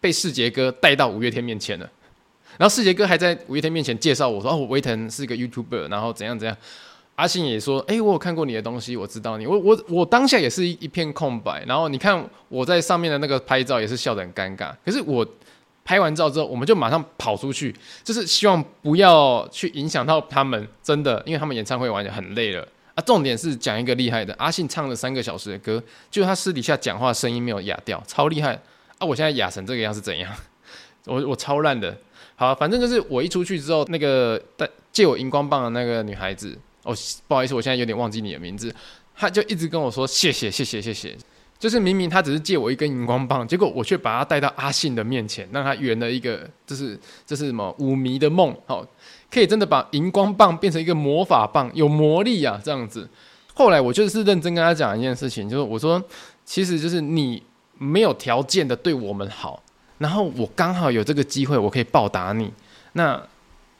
[0.01, 1.89] 被世杰哥带到五月天面前了。
[2.57, 6.55] 然后世杰哥还在五月天面前介绍我说：“哦，维腾是一个 YouTuber，然后怎样怎样。”
[7.15, 9.45] 阿信也说：“哎，我有看过你的东西，我知道你。
[9.45, 11.63] 我”我我当下也是一片空白。
[11.65, 14.73] 然后你看我在上面的那个拍照也是笑得很尴尬。
[14.83, 15.25] 可是我
[15.83, 20.67] 拍完照之后，我们就马上跑出去，就是希望不要去影响到他们。
[20.81, 23.03] 真的，因为他们演唱会完全很累了啊。
[23.05, 28.53] 重点是讲一个厉害的，阿信唱了三个小时的歌，就他私底下讲话声音没有哑掉，超厉害
[28.97, 29.05] 啊！
[29.05, 30.33] 我现在哑成这个样是怎样？
[31.05, 31.95] 我我超烂的。
[32.41, 36.91] 好，反正就是我一出去之后，那个带借我荧光棒的那个女孩子，哦，
[37.27, 38.73] 不好意思，我现在有点忘记你的名字，
[39.15, 41.15] 她就一直跟我说谢谢谢谢谢谢，
[41.59, 48.83] 就是明明她只是借我一根荧光棒，结果我却把她带到阿信的面前，让她圆了一个，就是这是什么五迷的梦，好，
[49.29, 53.07] 可以真的把荧光棒变成一个魔法棒，有魔力啊，这样子。
[53.53, 56.03] 后来我就是认真跟她讲一件事情，就是我说，
[56.43, 57.43] 其实就是你
[57.77, 59.61] 没有条件的对我们好。
[60.01, 62.51] 然后我刚好有这个机会，我可以报答你。
[62.93, 63.21] 那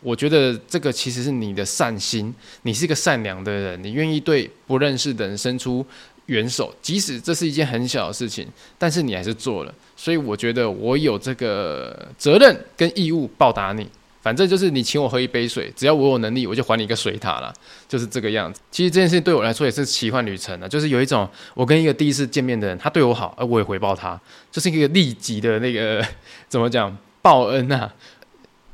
[0.01, 2.31] 我觉得这个其实是你的善心，
[2.61, 5.83] 你是一个善良的人，你愿意对不认识的人伸出
[6.27, 9.73] 援手，即使这是一件很小的事情，但是你还是做了。
[9.97, 13.87] 所以我觉得我有这个责任跟义务报答你。
[14.21, 17.51] 反正就是你请我喝一杯水，只要我有能力，我就还你一个水塔了，
[17.87, 18.61] 就是这个样子。
[18.69, 24.19] 其实这件事情对我来说也是奇幻旅程啊，就是有一种我跟一个第一次见面的人，他对我好，而我也回报他，
[24.51, 26.05] 就是一个立即的那个
[26.47, 27.91] 怎么讲报恩啊。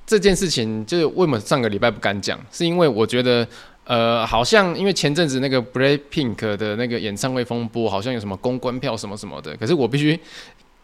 [0.06, 3.48] 这件事情就是为什么上个礼拜不敢讲，是因为我觉得
[3.86, 10.20] 呃，好像因为前阵子那个 BLACKPINK 的那个演唱会风波，好像有什么公关票什么什么的，可是我必须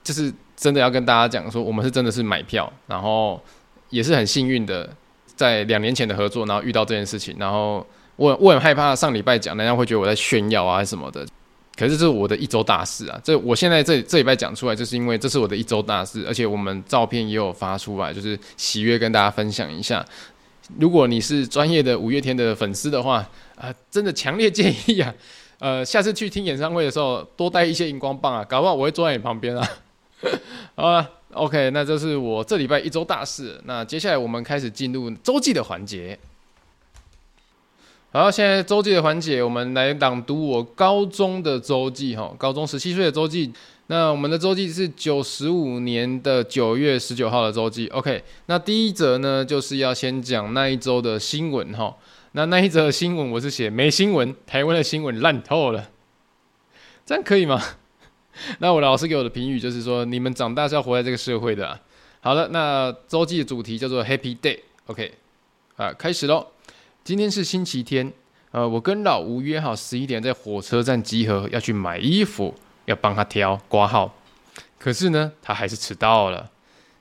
[0.03, 3.41] 就是真的要跟大家讲说，我们是真的是买票，然后。
[3.93, 4.89] 也是很幸运的，
[5.35, 11.23] 在两年前的合作，然后遇到这件事情，然后我我很害怕上礼拜讲，人家会觉得我在炫耀啊什么的。
[11.75, 13.19] 可是这是我的一周大事啊！
[13.23, 20.05] 这我现在这这礼拜讲出来，就是因为这是我的一周大事，而且我们照片也有发出来，就是喜悦跟大家分享一下。
[20.79, 25.13] 如果你是专业的五月天的粉丝的话，啊、真的强烈建议啊，
[25.57, 29.67] 呃，下次去听演唱会的时候多带一些荧光棒啊，搞不好我会坐在你旁边啊。
[30.77, 33.59] 好了，OK，那这是我这礼拜一周大事。
[33.65, 36.17] 那接下来我们开始进入周记的环节。
[38.11, 43.51] 好，现在周记的环节，我们来朗读我高中的周记哈，高中十七岁的周记。
[43.87, 47.87] 那我们的周记是九十五年的九月十九号的周记。
[47.87, 51.97] OK，那第一则呢，就是要先讲那一周的新闻哈。
[52.33, 55.89] 那那一则新闻我是写没新闻，台湾的新闻烂透了，
[57.05, 57.61] 这样可以吗？
[58.59, 61.79] 那我老师给我的评语就是说，你们长大是要活在这个社会的啊。
[62.21, 64.59] 好了，那周记的主题叫做 Happy Day。
[64.87, 65.13] OK，
[65.75, 66.47] 啊，开始喽。
[67.03, 68.11] 今天是星期天，
[68.51, 74.15] 呃，我跟老吴约好十一点在火车站集合，要去买衣服，要帮他挑挂号。
[74.79, 76.49] 可是呢，他还是迟到了，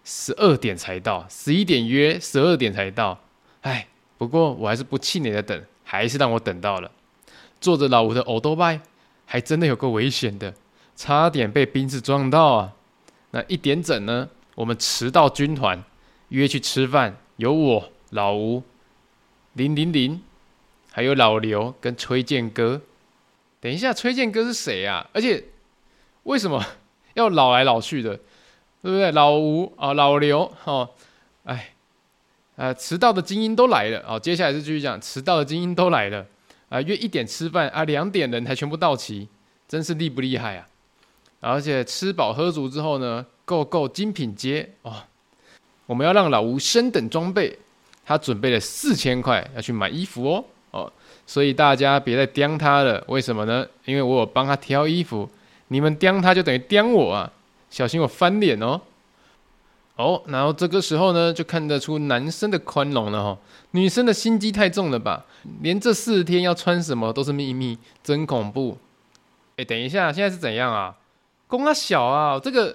[0.04, 3.18] 十二点才到，十一点约，十二点才到。
[3.60, 3.86] 哎，
[4.18, 6.90] 不过我还是不气馁的等，还是让我等到了。
[7.60, 8.80] 坐着老吴的欧兜拜，
[9.24, 10.52] 还真的有够危险的，
[10.94, 12.72] 差点被宾士撞到啊！
[13.30, 15.82] 那一点整呢，我们迟到军团
[16.28, 18.62] 约去吃饭，有我老吴。
[19.54, 20.22] 零零零，
[20.90, 22.80] 还有老刘跟崔健哥。
[23.60, 25.08] 等一下，崔健哥是谁啊？
[25.12, 25.44] 而且
[26.22, 26.64] 为什么
[27.14, 28.16] 要老来老去的？
[28.80, 29.12] 对不对？
[29.12, 30.88] 老吴啊，老刘哦，
[31.44, 31.74] 哎，
[32.56, 34.18] 呃，迟到的精英都来了哦。
[34.18, 36.26] 接下来是继续讲，迟到的精英都来了
[36.68, 36.80] 啊。
[36.80, 39.28] 约一点吃饭啊，两点人才全部到齐，
[39.68, 40.68] 真是厉不厉害啊？
[41.42, 45.02] 而且吃饱喝足之后呢，Go Go 精品街哦，
[45.86, 47.58] 我们要让老吴升等装备。
[48.04, 50.92] 他准备了四千块要去买衣服哦哦，
[51.24, 53.02] 所以大家别再刁他了。
[53.06, 53.64] 为什么呢？
[53.84, 55.30] 因为我有帮他挑衣服，
[55.68, 57.32] 你们刁他就等于刁我啊！
[57.70, 58.80] 小心我翻脸哦。
[59.94, 63.38] 哦，然后这个时候呢，就看得出男生的宽容了哈。
[63.70, 65.24] 女生的心机太重了吧？
[65.60, 68.76] 连这四天要穿什么都是秘密，真恐怖。
[69.56, 70.96] 哎，等一下，现在是怎样啊？
[71.52, 72.74] 公啊小啊，这个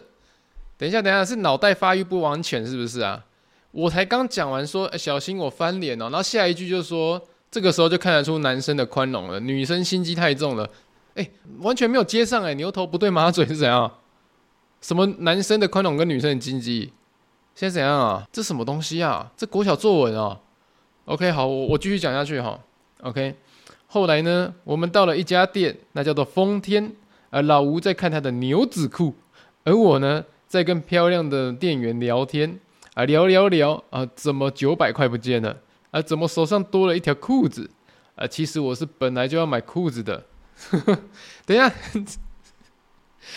[0.77, 3.25] 等一下，等一下是脑袋发育不完全是不是啊？
[3.71, 10.69] 我才刚讲完说，欸，小心我翻脸哦，然后下一句就说，这个时候就看得出男生的宽容了，女生心机太重了，
[11.15, 11.27] 哎，
[11.61, 13.91] 完全没有接上哎，牛头不对马嘴是怎样？
[14.79, 16.93] 什么男生的宽容跟女生的心机？
[17.55, 18.27] 现在怎样啊？
[18.31, 19.31] 这什么东西啊？
[19.35, 20.39] 这国小作文啊
[21.05, 22.59] ？OK，好，我我继续讲下去哈。
[23.01, 23.33] OK，
[23.87, 26.95] 后来呢，我们到了一家店，那叫做丰天，
[27.29, 29.15] 而老吴在看他的牛仔裤，
[29.63, 32.59] 而我呢，在跟漂亮的店员聊天。
[32.93, 35.55] 啊，聊聊聊啊，怎么九百块不见了？
[35.91, 37.69] 啊，怎么手上多了一条裤子？
[38.15, 40.23] 啊，其实我是本来就要买裤子的。
[41.45, 41.71] 等一下，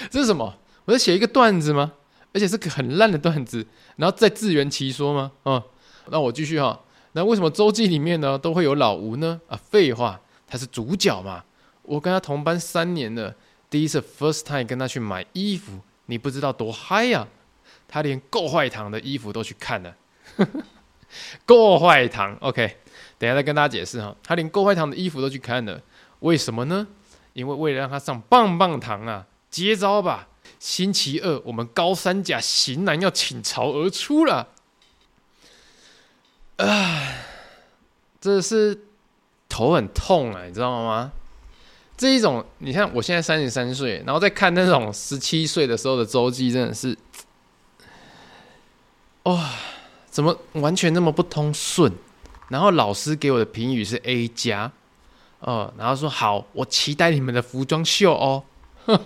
[0.09, 0.55] 这是什么？
[0.87, 1.93] 我在写一个段子吗？
[2.33, 5.33] 而且是个很烂的段子，然后再自圆其说吗？
[5.43, 5.63] 啊，
[6.09, 6.81] 那我继续哈。
[7.13, 9.39] 那为什么周记里面呢都会有老吴呢？
[9.49, 11.45] 啊，废话，他是主角嘛。
[11.83, 13.35] 我跟他同班三年了，
[13.71, 17.27] 第一次 first time 跟他去买衣服，你不知道多嗨呀！
[17.89, 19.97] 他连够坏堂的衣服都去看了，
[21.47, 22.77] 够坏堂，OK，
[23.19, 24.15] 等一下再跟大家解释哈。
[24.23, 25.81] 他连够坏堂的衣服都去看了，
[26.21, 26.87] 为什么呢？
[27.33, 30.29] 因为为了让他上棒棒堂啊，接招吧！
[30.59, 34.49] 星期二我们高三甲型男要倾巢而出了，
[36.57, 37.15] 啊，
[38.21, 38.87] 这是
[39.49, 41.13] 头很痛啊，你知道吗？
[42.01, 46.97] 这一种，你看我现在三十三岁，然后再看那种十七岁的时候的周记，真的是。
[49.25, 49.51] 哇、哦，
[50.09, 51.93] 怎么完全那么不通顺？
[52.49, 54.73] 然后老师给我的评语是 A 加，
[55.41, 58.45] 哦，然后说好，我期待你们的服装秀哦。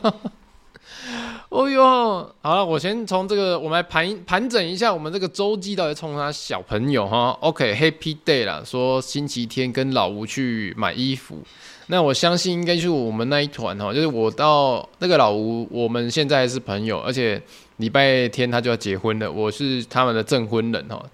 [1.48, 7.37] 哦哟，好了，我先从这个，我们来盘盘整一下我们这个周记到底冲他小朋友哈。
[7.40, 11.42] OK，Happy Day 啦，说星期天跟老吴去买衣服，
[11.87, 17.42] 那我相信应该就是我们那一团哈，就是我到那个老吴，我们现在是朋友，而且。
[17.79, 21.05] 礼拜天他就要结婚了，我是他们的证婚人哈，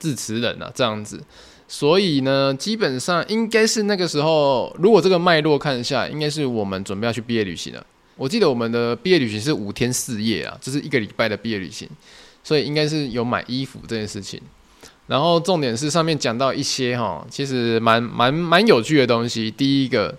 [0.00, 1.22] 致辞人啊，这样子，
[1.68, 7.86] 所以呢，基本上应该是那个时候，如果这个脉络看一下，应该是我们准备要去毕业旅行了。
[8.16, 11.86] 我记得我们的毕业旅行是五天四夜啊，这是一个礼拜的毕业旅行，
[12.42, 14.40] 所以应该是有买衣服这件事情。
[15.06, 19.50] 然后重点是上面讲到一些哈，其实蛮蛮蛮有趣的东西。
[19.50, 20.14] 第一个，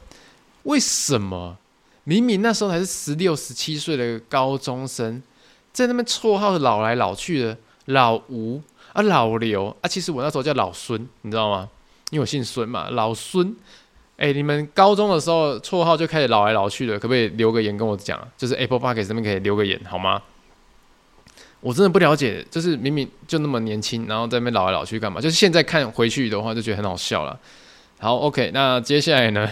[0.63, 1.57] 为什么
[2.05, 5.21] 明明那时候还是十六、十七岁的高中生？
[5.73, 8.61] 在那边绰号老来老去的老吴
[8.93, 11.69] 啊，老刘啊，其实我那时候叫老孙，你知道吗？
[12.09, 13.55] 因为我姓孙嘛，老孙
[14.15, 18.19] 哎，你们高中的时候绰号就开始老来老去的，可不可以留个言跟我讲？
[18.37, 20.21] 就是 Apple Park 这边可以留个言好吗？
[21.59, 25.19] 我真的不了解，就是明明就那么年轻，然后在那边老来老去干嘛？
[25.19, 27.37] 就是现在看回去的话，就觉得很好笑了。
[27.99, 29.49] 好，OK，那接下来呢？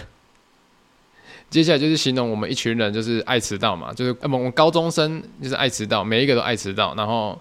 [1.50, 6.94] 接下来就是形容我们一群人就是爱迟到嘛，就是我们高中生就是爱迟到，每一个都爱迟到。
[6.96, 7.38] 然后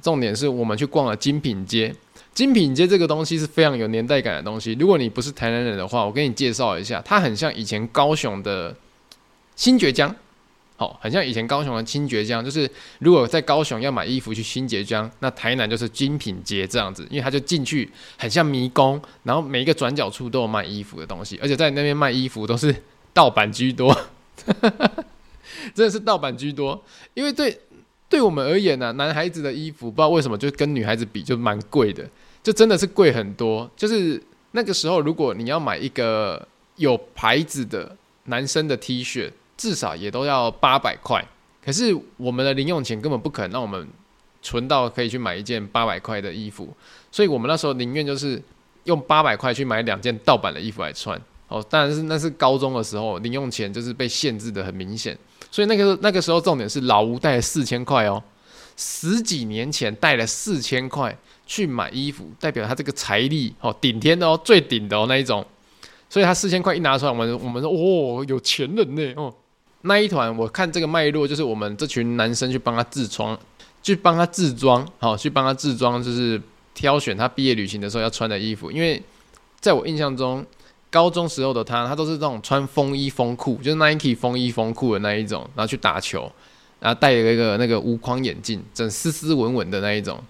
[0.00, 1.94] 重点是我们去逛了精品街，
[2.34, 4.72] 精品街这个东西是非常有年代感的东西。
[4.80, 8.74] 如果你不是台南人的话，我给你介绍一下，它很像以前高雄的
[9.54, 10.14] 新崛江。
[10.78, 12.68] 哦，很像以前高雄的新崛江，就是
[12.98, 22.74] 如果在高雄要买衣服去新崛江，那台南就是精品街这样子，因为它就进去很像迷宫，然后每一个转角处都有卖衣服的东西，而且在那边卖衣服都是
[23.12, 23.96] 盗版居多，
[25.72, 26.82] 真的是盗版居多。
[27.14, 27.56] 因为对
[28.08, 32.04] 对我们而言呢、男孩子的衣服不知道为什么就跟女孩子比就蛮贵的，
[32.42, 33.70] 就真的是贵很多。
[33.76, 34.20] 就是
[34.50, 36.44] 那个时候，如果你要买一个
[36.74, 39.30] 有牌子的男生的 T 恤。
[39.62, 41.24] 至少也都要八百块，
[41.64, 43.86] 可是我们的零用钱根本不可能让我们
[44.42, 46.68] 存到可以去买一件八百块的衣服，
[47.12, 48.42] 所以我们那时候宁愿就是
[48.82, 51.16] 用八百块去买两件盗版的衣服来穿。
[51.46, 55.16] 哦，当然是那是高中的时候，零用钱就是被限制得很明显，
[55.48, 58.20] 所以那个那个时候重点是老吴带了四千块哦，
[58.76, 65.46] 十几年前带了四千块去买衣服，代表他这个财力哦顶天的哦，最顶的哦那一种，
[66.10, 69.32] 所以他四千块一拿出来，我们我们说哦有钱人呢哦。
[69.82, 73.38] 那一团，我看这个脉络，就是我们这群男生去帮他自装，
[73.82, 76.40] 去帮他自装，好，去帮他自装，就是
[76.74, 78.70] 挑选他毕业旅行的时候要穿的衣服。
[78.70, 79.02] 因为
[79.60, 80.44] 在我印象中，
[80.90, 86.30] 高中时候的他，他都是这种穿风衣风裤，就是 Nike 风衣风裤的那一种，然后去打球，
[86.78, 90.22] 然后戴了一个那个无框眼镜，整斯斯文文的那一种。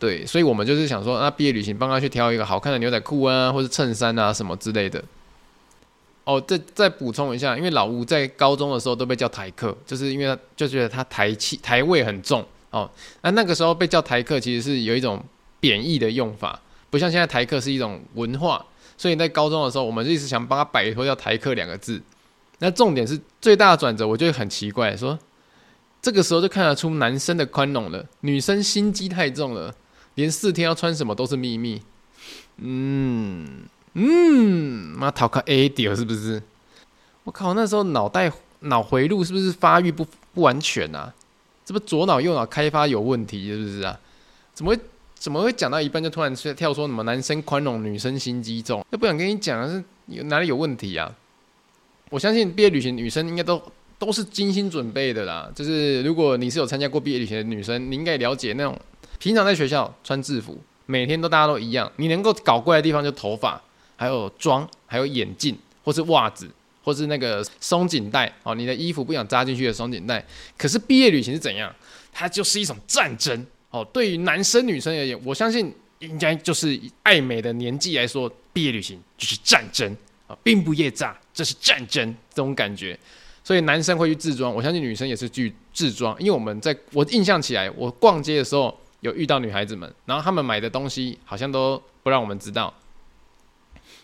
[0.00, 5.00] 对，所以我们就是想说，那毕业旅行帮他去挑一个好看的牛仔裤啊，或者衬衫啊什么之类的。
[6.24, 12.88] 哦，再再补充一下，因为老吴在高中的时候都被叫台客，就是因为他就觉得他台气台味很重哦。
[13.22, 15.20] 那那个时候被叫台客，其实是有一种
[15.58, 16.60] 贬义的用法，
[16.90, 18.64] 不像现在台客是一种文化。
[18.96, 22.00] 所以在高中的时候，我们一直想帮他摆脱掉台客两个字。
[22.60, 25.18] 那重点是最大的转折，我觉得很奇怪，说
[26.00, 29.74] 这个时候就看得出男生的宽容了，女生心机太重了，
[30.14, 31.82] 连四天要穿什么都是秘密。
[32.58, 33.62] 嗯。
[33.94, 36.42] 嗯，妈逃课 A 点是不是？
[37.24, 41.12] 我靠，那时候脑袋脑回路是不是发育不不完全啊？
[41.64, 44.00] 这不左脑右脑开发有问题是不是啊？
[44.54, 44.80] 怎么会
[45.14, 48.84] 怎么会讲到一半就突然跳说什么男生宽容，女生心机重？
[48.90, 51.14] 又不想跟你讲是有哪里有问题啊？
[52.10, 53.62] 我相信毕业旅行女生应该都
[53.98, 55.50] 都是精心准备的啦。
[55.54, 58.78] 就是如果你是有参加过毕业旅行的女生，你应该了解那种
[59.18, 63.62] 平常在学校穿制服，每天都大家都一样，你能够搞怪的地方就头发。
[64.02, 66.50] 还有妆，还有眼镜，或是袜子，
[66.82, 68.52] 或是那个松紧带哦。
[68.52, 70.24] 你的衣服不想扎进去的松紧带。
[70.58, 71.72] 可是毕业旅行是怎样？
[72.12, 73.86] 它就是一种战争哦。
[73.92, 79.96] 对于男生女生而言，我相信应该就是爱美的年纪来说，毕业旅行就是战争
[80.26, 82.98] 啊，兵不厌诈，这是战争这种感觉。
[83.44, 92.74] 所以男生会去自装，我相信女生也是去自装，因为我们在我印象起来，我逛街的时候有遇到女孩子们，然后她们买的东西好像都不让我们知道。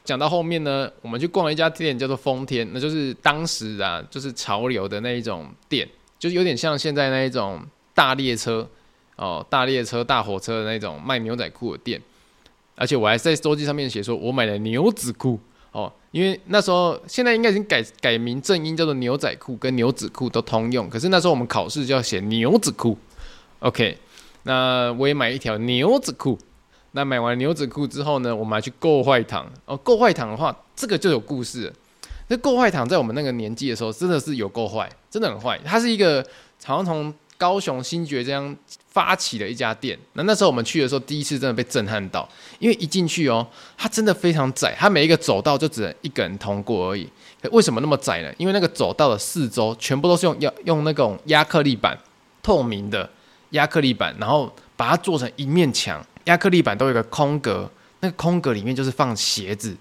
[0.04, 5.86] 讲到后面呢，我们去逛了一家店，叫做丰天，那就是当时啊，就是潮流的那一种店，
[6.18, 7.60] 就是有点像现在那一种
[7.94, 8.66] 大列车
[9.16, 12.00] 哦，大列车、大火车的那种卖牛仔裤的店。
[12.74, 15.38] 而且我还在周记上面写说，我买了牛仔裤
[15.72, 22.96] 哦，因为那时候现在应该已经改改名正音叫做牛仔裤跟牛仔裤都通用，可是那时候我们考试就要写牛仔裤。
[23.58, 23.98] OK，
[24.44, 26.38] 那我也买一条牛仔裤。
[26.92, 29.76] 那买完牛仔裤之后呢，我们还去购坏堂哦。
[29.76, 31.72] 购坏堂的话，这个就有故事。
[32.28, 35.58] 那购坏堂在我们那个年纪的时候，真的是有够坏，真的很坏。
[35.64, 36.22] 它是一个
[36.64, 38.54] 好像从高雄新觉这样
[38.88, 39.98] 发起的一家店。
[40.14, 42.28] 那那时候我们去的时候，第一次真的被震撼到，
[42.58, 47.08] 因为一进去哦，它真的非常窄，它每一个走道就只能一个人通过而已。
[47.52, 48.30] 为什么那么窄呢？
[48.36, 51.96] 因为那个走道的四周全部都是用要用那种压克力板，
[52.42, 53.08] 透明的
[53.50, 56.04] 压克力板，然后把它做成一面墙。
[56.28, 57.68] 亚克力板都有一个空格，
[58.00, 59.74] 那个空格里面就是放鞋子，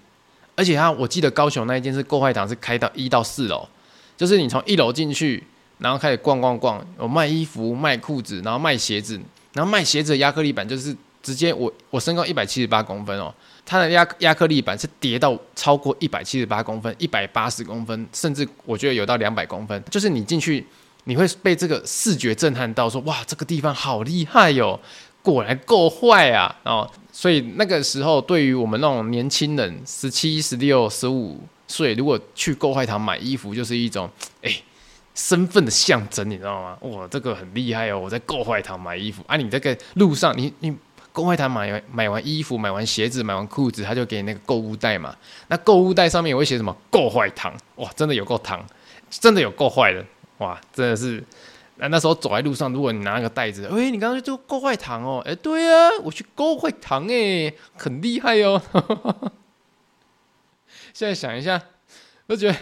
[0.56, 3.68] 而且它我记得高雄那一间是购坏堂，是开到一到四楼，
[4.16, 5.44] 就是你从一楼进去，
[5.78, 9.20] 然后开始逛逛逛，有卖衣服、卖裤子，然后卖鞋子，
[9.52, 13.32] 然后卖鞋子的亚克力板就是直接我我身高一百七十八公分哦，
[13.66, 20.66] 它的亚亚克力板是叠到超过一百七十八公分、一百八十公分，甚至我觉得有到两百公分，就是你进去
[21.04, 24.80] 你会被这个视觉震撼到说，哇这个地方好厉害哟、哦。
[25.22, 26.54] 果然够坏啊！
[26.64, 34.08] 哦，所以那个时候对于我们那种年轻人，十七、十六、十五岁如果去购坏堂买衣服，就是一种
[34.42, 34.50] 哎、
[35.14, 36.78] 身份的象征，你知道吗？
[36.82, 37.98] 哇，这个很厉害哦！
[37.98, 40.74] 我在购坏堂买衣服啊，你这个路上你你
[41.12, 45.14] 购坏堂买完买完衣服、买完鞋子、买完裤子，他就给你那个购物袋嘛。
[45.48, 47.52] 那购物袋上面也会写什么购坏堂？
[47.76, 48.64] 哇，真的有够堂，
[49.10, 50.02] 真的有够坏的
[50.38, 50.58] 哇！
[50.72, 51.22] 真的是。
[51.80, 58.60] 那那时候走在路上，如果你拿个袋子，哎、欸，你刚刚就购坏堂哦，哎、对啊，我去购坏堂哎，很厉害哦。
[60.92, 61.62] 现在想一下，
[62.26, 62.56] 都觉得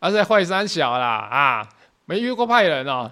[0.00, 1.68] 啊，在坏三小啦啊，
[2.06, 3.10] 没遇过派人哦。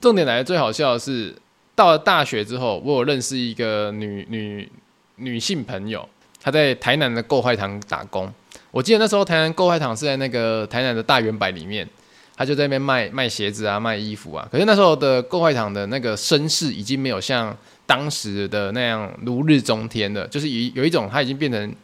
[0.00, 1.36] 重点来了，最好笑的是，
[1.76, 4.68] 到了大学之后，我有认识一个女女
[5.14, 6.08] 女性朋友，
[6.40, 8.32] 她在台南的购坏堂打工。
[8.72, 11.88] 我记得那时候台南购坏堂是在那个台南的大远百里面。
[12.36, 14.48] 他就在那边卖卖鞋子啊，卖衣服啊。
[14.50, 17.56] 可是那时候的购坏堂的那个声势已经没有像
[17.86, 21.74] 当时的那样如日中天了，就是有有一种它已经变成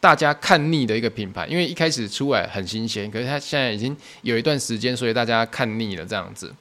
[0.00, 1.46] 大家看腻的一个品牌。
[1.46, 6.52] 因为一开始出来很新鲜，可是它现在已经有一段时间，所以大家看腻了这样子。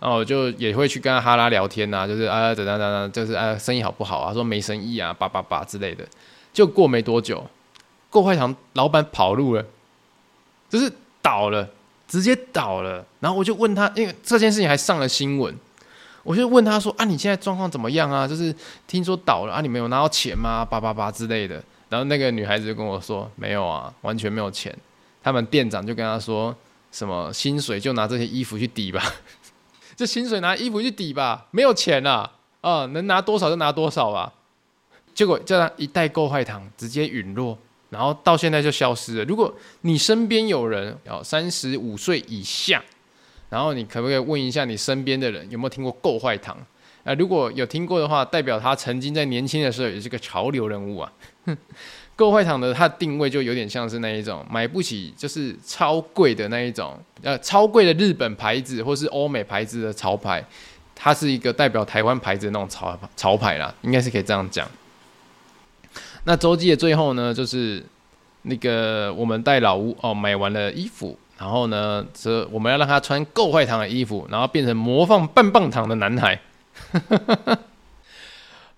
[0.00, 4.32] 然后我就也会去跟哈拉聊天啊，就是啊等等等等，就是啊生意好不好啊？
[4.32, 6.04] 说没生意啊，叭叭叭之类的。
[6.52, 7.46] 就过没多久，
[8.08, 9.64] 购坏堂老板跑路了，
[10.68, 10.90] 就是
[11.22, 11.68] 倒了。
[12.10, 15.54] 直接倒了，然后我就问他，因为这件事情还上了新闻，
[16.24, 18.26] 我就问他说：“啊，你现在状况怎么样啊？
[18.26, 18.52] 就是
[18.88, 20.64] 听说倒了啊，你没有拿到钱吗？
[20.64, 24.76] 叭叭叭之类的。”然后那个女孩子就跟我说：“没有啊，完全没有钱。”
[25.22, 26.52] 他们店长就跟他说
[26.90, 29.00] ：“什么薪水就拿这些衣服去抵吧，
[29.94, 32.28] 这薪水拿衣服去抵吧，没有钱啊，
[32.60, 34.32] 啊，能拿多少就拿多少吧。”
[35.14, 37.56] 结果叫他一袋购坏糖直接陨落。
[37.90, 39.24] 然后到现在就消失了。
[39.24, 42.82] 如果你身边有人哦，三十五岁以下，
[43.50, 46.56] 然后你可不可以问一下你身边的人有没有听过够坏糖？
[47.04, 51.12] 啊，如果有听过的话，代表他曾经在年轻的时候也是个潮流人物啊。
[52.14, 60.44] 够坏糖的它的定位就有点像是那一种买不起就是超贵的那一种，呃，超贵的日本牌子或是欧美牌子的潮牌，
[60.94, 64.70] 它是一个代表台湾牌子的那种潮潮牌啦，应该是可以这样讲。
[66.24, 67.84] 那周记的最后呢，就是
[68.42, 76.40] 那个我们带老吴哦买完了衣服，然后呢，这我们要让他穿够坏糖的衣服，然后变成模仿棒棒糖的男孩。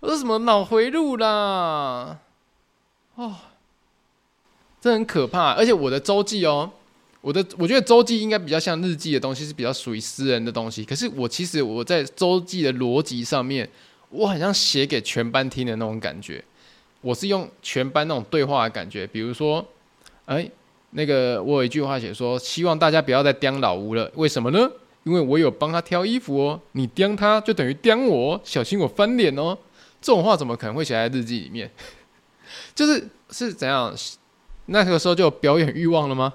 [0.01, 2.19] 我说什么脑回路啦？
[3.15, 3.37] 哦，
[4.81, 5.53] 这很可怕。
[5.53, 6.71] 而且我的周记哦，
[7.21, 10.85] 我的我觉得周记应该比较像日记的东西，是比较属于私人的东西。
[10.85, 13.69] 可是我其实我在周记的逻辑上面，
[14.11, 16.43] 我好像写给全班听的那种感觉。
[17.03, 19.63] 我是用全班那种对话的感觉，比如说，
[20.25, 20.49] 哎、
[20.93, 24.11] 那个我有一句话写说，希望大家不要再刁老吴了。
[24.15, 24.71] 为什么呢？
[25.03, 26.61] 因为我有帮他挑衣服哦。
[26.73, 29.59] 你刁他就等于刁我，小心我翻脸哦。
[30.01, 31.71] 这种话怎么可能会写在日记里面？
[32.75, 33.93] 就是是怎样？
[34.67, 36.33] 那个时候就有表演欲望了吗？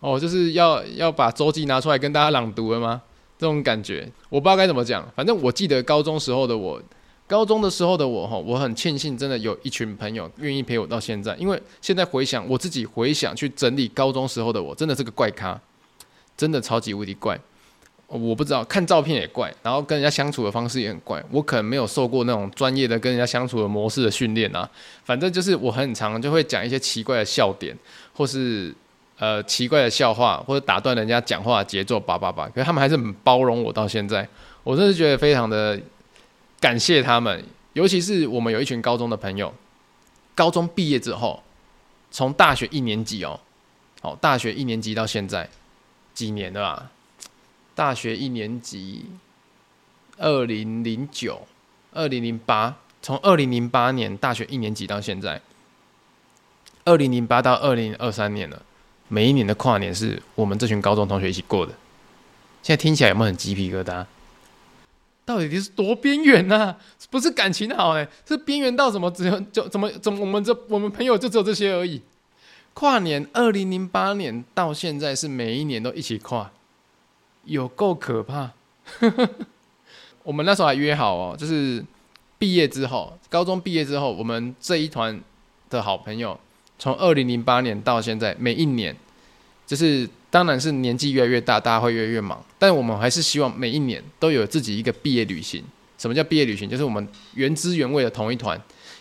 [0.00, 3.00] 哦，就是要要把周记拿出来跟大家朗读了吗？
[3.38, 5.08] 这种感觉我不知道该怎么讲。
[5.16, 6.80] 反正我记得高中时候的我。
[7.32, 11.34] 高中的时候的我哈，我很庆幸，真的有一群朋友愿意陪我到现在。
[11.36, 15.58] 因为现在回想，我自己回想去整理高中时候的我，真的是个怪咖，
[16.36, 17.40] 真的超级无敌怪。
[18.06, 21.24] 我不知道看照片也怪，然后跟人家相处的方式也很怪。
[21.30, 24.68] 我可能没有受过那种专业的跟人家相处的模式的训练啊。
[25.02, 27.74] 反正就是我很常就会讲一些奇怪的笑点，
[28.12, 28.74] 或是
[29.18, 32.46] 呃奇怪的笑话，或者打断人家讲话的节奏，叭叭叭。
[32.50, 34.28] 可是他们还是很包容我到现在，
[34.62, 35.80] 我真的是觉得非常的。
[36.62, 39.52] 感谢他们，尤其是我们有一群高中的朋友，
[40.32, 41.42] 高中毕业之后，
[42.12, 43.40] 从大学一年级哦，
[44.00, 45.50] 好，大学一年级到现在
[46.14, 46.92] 几年了啊？
[47.74, 49.06] 大学一年级，
[50.18, 51.48] 二零零九、
[51.92, 55.42] 二零零八，从二零零八年大学一年级到现在，
[56.84, 58.62] 二零零八到二零二三年了，
[59.08, 61.72] 每一年的跨年是我们这群高中同学一起过的。
[62.62, 64.06] 现在听起来有没有很鸡皮疙瘩？
[65.24, 66.74] 到底是多边缘呐？
[67.10, 69.10] 不是感情好哎，是边缘到什么？
[69.10, 72.02] 只有就怎么怎么我们这我们朋友就只有这些而已。
[72.74, 76.50] 跨年二零零八年到现在是每一年都一起跨，
[77.44, 78.50] 有够可怕。
[80.24, 81.84] 我们那时候还约好哦，就是
[82.38, 85.20] 毕业之后，高中毕业之后，我们这一团
[85.70, 86.38] 的好朋友，
[86.78, 88.96] 从二零零八年到现在，每一年
[89.66, 90.08] 就是。
[90.32, 95.62] 当然是年纪越来越大，大家会越来越忙，但我们还是希望每一年都有自己一个毕业旅行。
[95.98, 96.66] 什么叫毕业旅行？
[96.66, 98.58] 就是我们原汁原味的同一团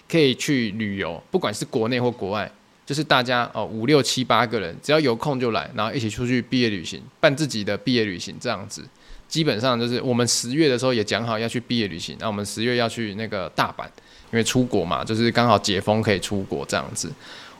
[0.10, 2.52] 可以去旅游，不管是国内或国外，
[2.86, 8.84] 就是大家哦五六七八个人，只要有空就来，然后一起出去毕业旅行，办自己的毕业旅行这样子。
[9.30, 17.10] 基本上就是我们十月的时候也讲好要去毕业旅行，那我们十月要去那个大阪，因为出国嘛，就是刚好解封可以出国这样子。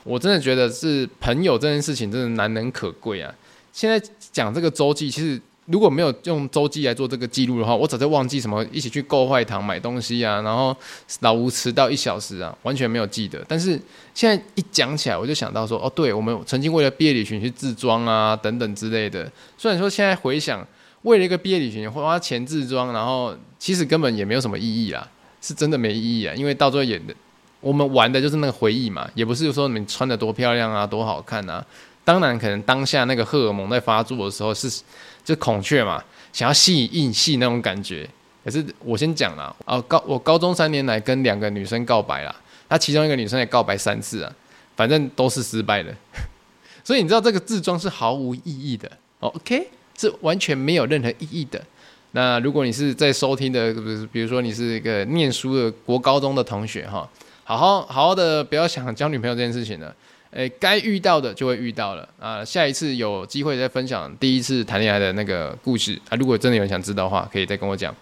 [0.04, 3.34] 我真的觉得是朋友这件事情真的难能可贵啊。
[3.72, 4.00] 现在
[4.30, 5.40] 讲这个周记，其实。
[5.66, 10.76] 如果没有用周记来做这个记录的话，我早就忘记什么一起去购坏堂买东西啊，然后
[11.20, 13.42] 老吴迟到一小时啊，完全没有记得。
[13.46, 13.80] 但是
[14.12, 19.30] 现在一讲起来，我就想到说，哦，对，我们曾经为了毕业旅行去自装啊，等等之类的。
[19.56, 20.66] 虽然说现在回想，
[21.02, 25.08] 为了一个毕业旅行花钱自装，然后其实根本也没有什么意义啦，
[25.40, 27.14] 是真的没意义啊，因为到最后演的，
[27.60, 31.64] 我们玩的就是那个回忆嘛，也不是说你穿的多漂亮啊，多好看啊。
[32.04, 34.82] 当然，可能当下那个荷尔蒙在发作的时候是。
[35.24, 38.04] 就孔雀嘛，想要吸引戏那种感觉。
[38.44, 42.36] 可是我先讲了，哦，高我高中三年来跟两个女生告白了，
[42.68, 44.32] 那其中一个女生也告白三次啊，
[44.74, 45.94] 反正都是失败的。
[46.82, 48.90] 所以你知道这个自装是毫无意义的
[49.20, 49.68] ，OK？
[49.96, 51.62] 是完全没有任何意义的。
[52.10, 53.72] 那如果你是在收听的，
[54.10, 57.08] 比如说你是一个念书的国高中的同学哈，
[57.44, 59.94] 好好好好的不要想交女朋友这件事情了。
[60.32, 62.42] 诶，该遇到的就会遇到了啊！
[62.42, 66.16] 下一次有机会再分享第一次谈恋爱的那个故事啊！
[66.16, 67.94] 如果真的有人想知道的话，可以再跟我讲。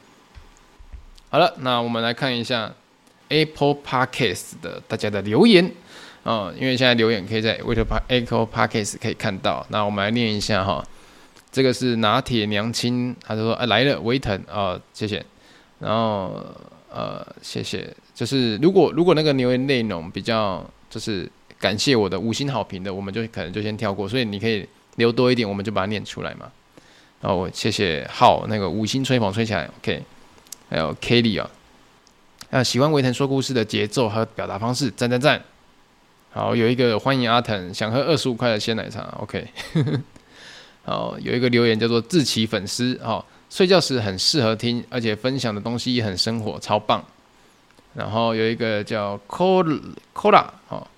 [1.29, 2.73] 好了，那我们来看一下
[3.31, 5.73] Apple Podcast 的大家的留言
[6.23, 7.55] 啊、因为现在留言可以在
[8.07, 9.67] Apple Podcast 可以看到。
[9.71, 10.85] 那我们来念一下哈，
[11.51, 15.21] 这个是拿铁娘亲，他就说：“哎，来了，维腾啊，谢谢。”
[15.81, 16.47] 然后
[16.89, 17.93] 呃，谢谢。
[18.15, 21.29] 就是如果如果那个留言内容比较就是。
[21.61, 26.51] 感谢我的五星好评的，我们就可能就先跳过，所以你可以留多一点，我们就把它念出来嘛。
[27.21, 30.03] 然后谢谢浩那个五星吹捧吹起来，OK。
[30.71, 31.51] 还有 Kelly 啊，
[32.51, 35.43] 啊喜欢维腾说故事的节奏和表达方式，赞赞赞。
[36.33, 39.47] 好，有一个欢迎阿腾，想喝二十五块的鲜奶茶，OK。
[40.85, 47.05] 好，有一个留言叫做志奇粉丝，好，睡觉时很适合听，而且分享的东西也很生活，超棒。
[47.93, 50.89] 然后有一个叫 Cola，好。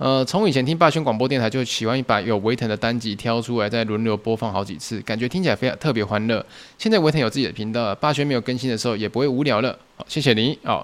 [0.00, 6.42] 呃，从以前听霸轩广播电台，就喜欢把有维腾的单集挑出来，再轮流播放好几次，感觉听起来非常特别欢乐。
[6.78, 9.78] 现在维腾有自己的频道，霸轩没有更新的时候也不会无聊了。
[9.98, 10.82] 好，谢谢你哦。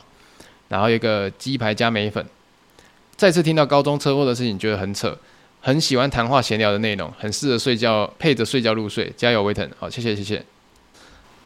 [0.68, 2.22] 然后一个鸡排加美粉，
[3.16, 5.16] 再次听到高中车祸的事情，觉得很扯，
[5.62, 9.10] 很喜欢谈话闲聊的内容，很适合睡觉，配着睡觉入睡。
[9.16, 9.66] 加油，维腾！
[9.78, 10.44] 好，谢谢谢谢。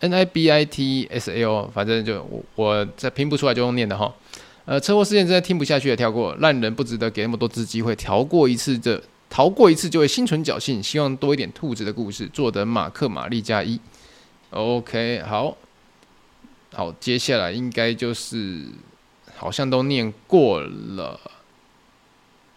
[0.01, 4.13] N I B I T S A O，反正就我我这拼不出来就用念的哈。
[4.67, 12.29] 呃，车祸事件真的听不下去也，跳过，烂人不值得给那么多次机会，逃过一次这逃过一次就会心存侥幸，希望多一点兔子的故事。
[12.33, 13.81] 坐等马克玛丽加一
[14.51, 15.57] ，OK，好，
[16.73, 18.65] 好，接下来应该就是
[19.35, 21.19] 好像都念过了。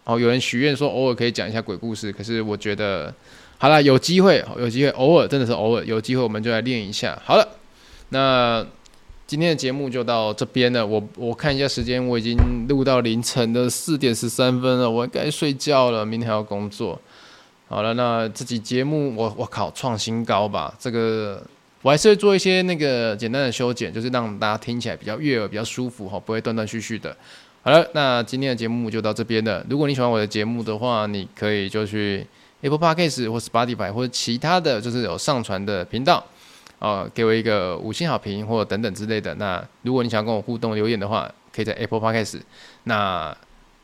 [0.04, 3.12] 哦，有人许愿说偶尔可以讲一下鬼故事，可是我觉得
[3.58, 7.20] 好了，有机会，有机会，偶尔真的是偶尔有机会，我们就来练一下。
[7.24, 7.48] 好了，
[8.10, 8.64] 那。
[9.34, 16.96] 今天的节目就到这边了，我我看一下时间，我已经录到凌晨的四点十三分了，我该睡觉了，明天还要工作。
[17.66, 21.42] 好了，那这集节目我我靠创新高吧，这个
[21.82, 27.16] 我还是会做一些那个简单的修剪，就是让大家听起来比较悦耳、比较舒服哈，不会断断续续的。
[27.62, 29.66] 好了，那今天的节目就到这边了。
[29.68, 32.24] 如果你喜欢我的节目的话，你可以就去
[32.60, 36.24] Apple Podcast 或 Spotify 或者其他的就是有上传的频道。
[36.84, 39.34] 哦，给我一个五星好评或等等之类的。
[39.36, 42.42] 那如果你想跟我互动留言的话，可以在 Apple Podcast。
[42.82, 43.34] 那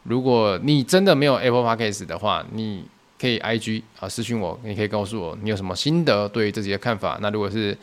[0.03, 2.85] 如果你真的没有 Apple Podcast 的话，你
[3.19, 7.19] 可以 IG 啊私信我，你可以告诉我你有什么心得，对于自己的看法。
[7.23, 7.75] 那如果是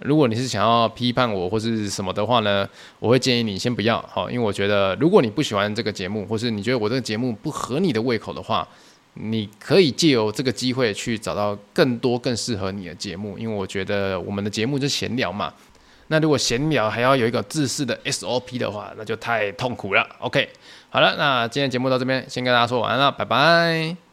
[0.00, 2.68] 如果你是想要批判我或是什么的话呢，
[2.98, 4.02] 我会建议你先不要。
[4.10, 8.66] 好，因为我觉得如果你不喜欢这个节目，或是你觉得我这个节目不合你的胃口的话。
[9.14, 15.52] 你可以借由这个机会去找到更多更适合你的节目，因为我觉得我们的节目就闲聊嘛。
[16.08, 20.06] 那如果闲聊还要有一个制式的 SOP 的话，那就太痛苦了。
[20.18, 20.48] OK，
[20.90, 24.03] 好了，那今天节目到这边，先跟大家说晚安了，拜拜。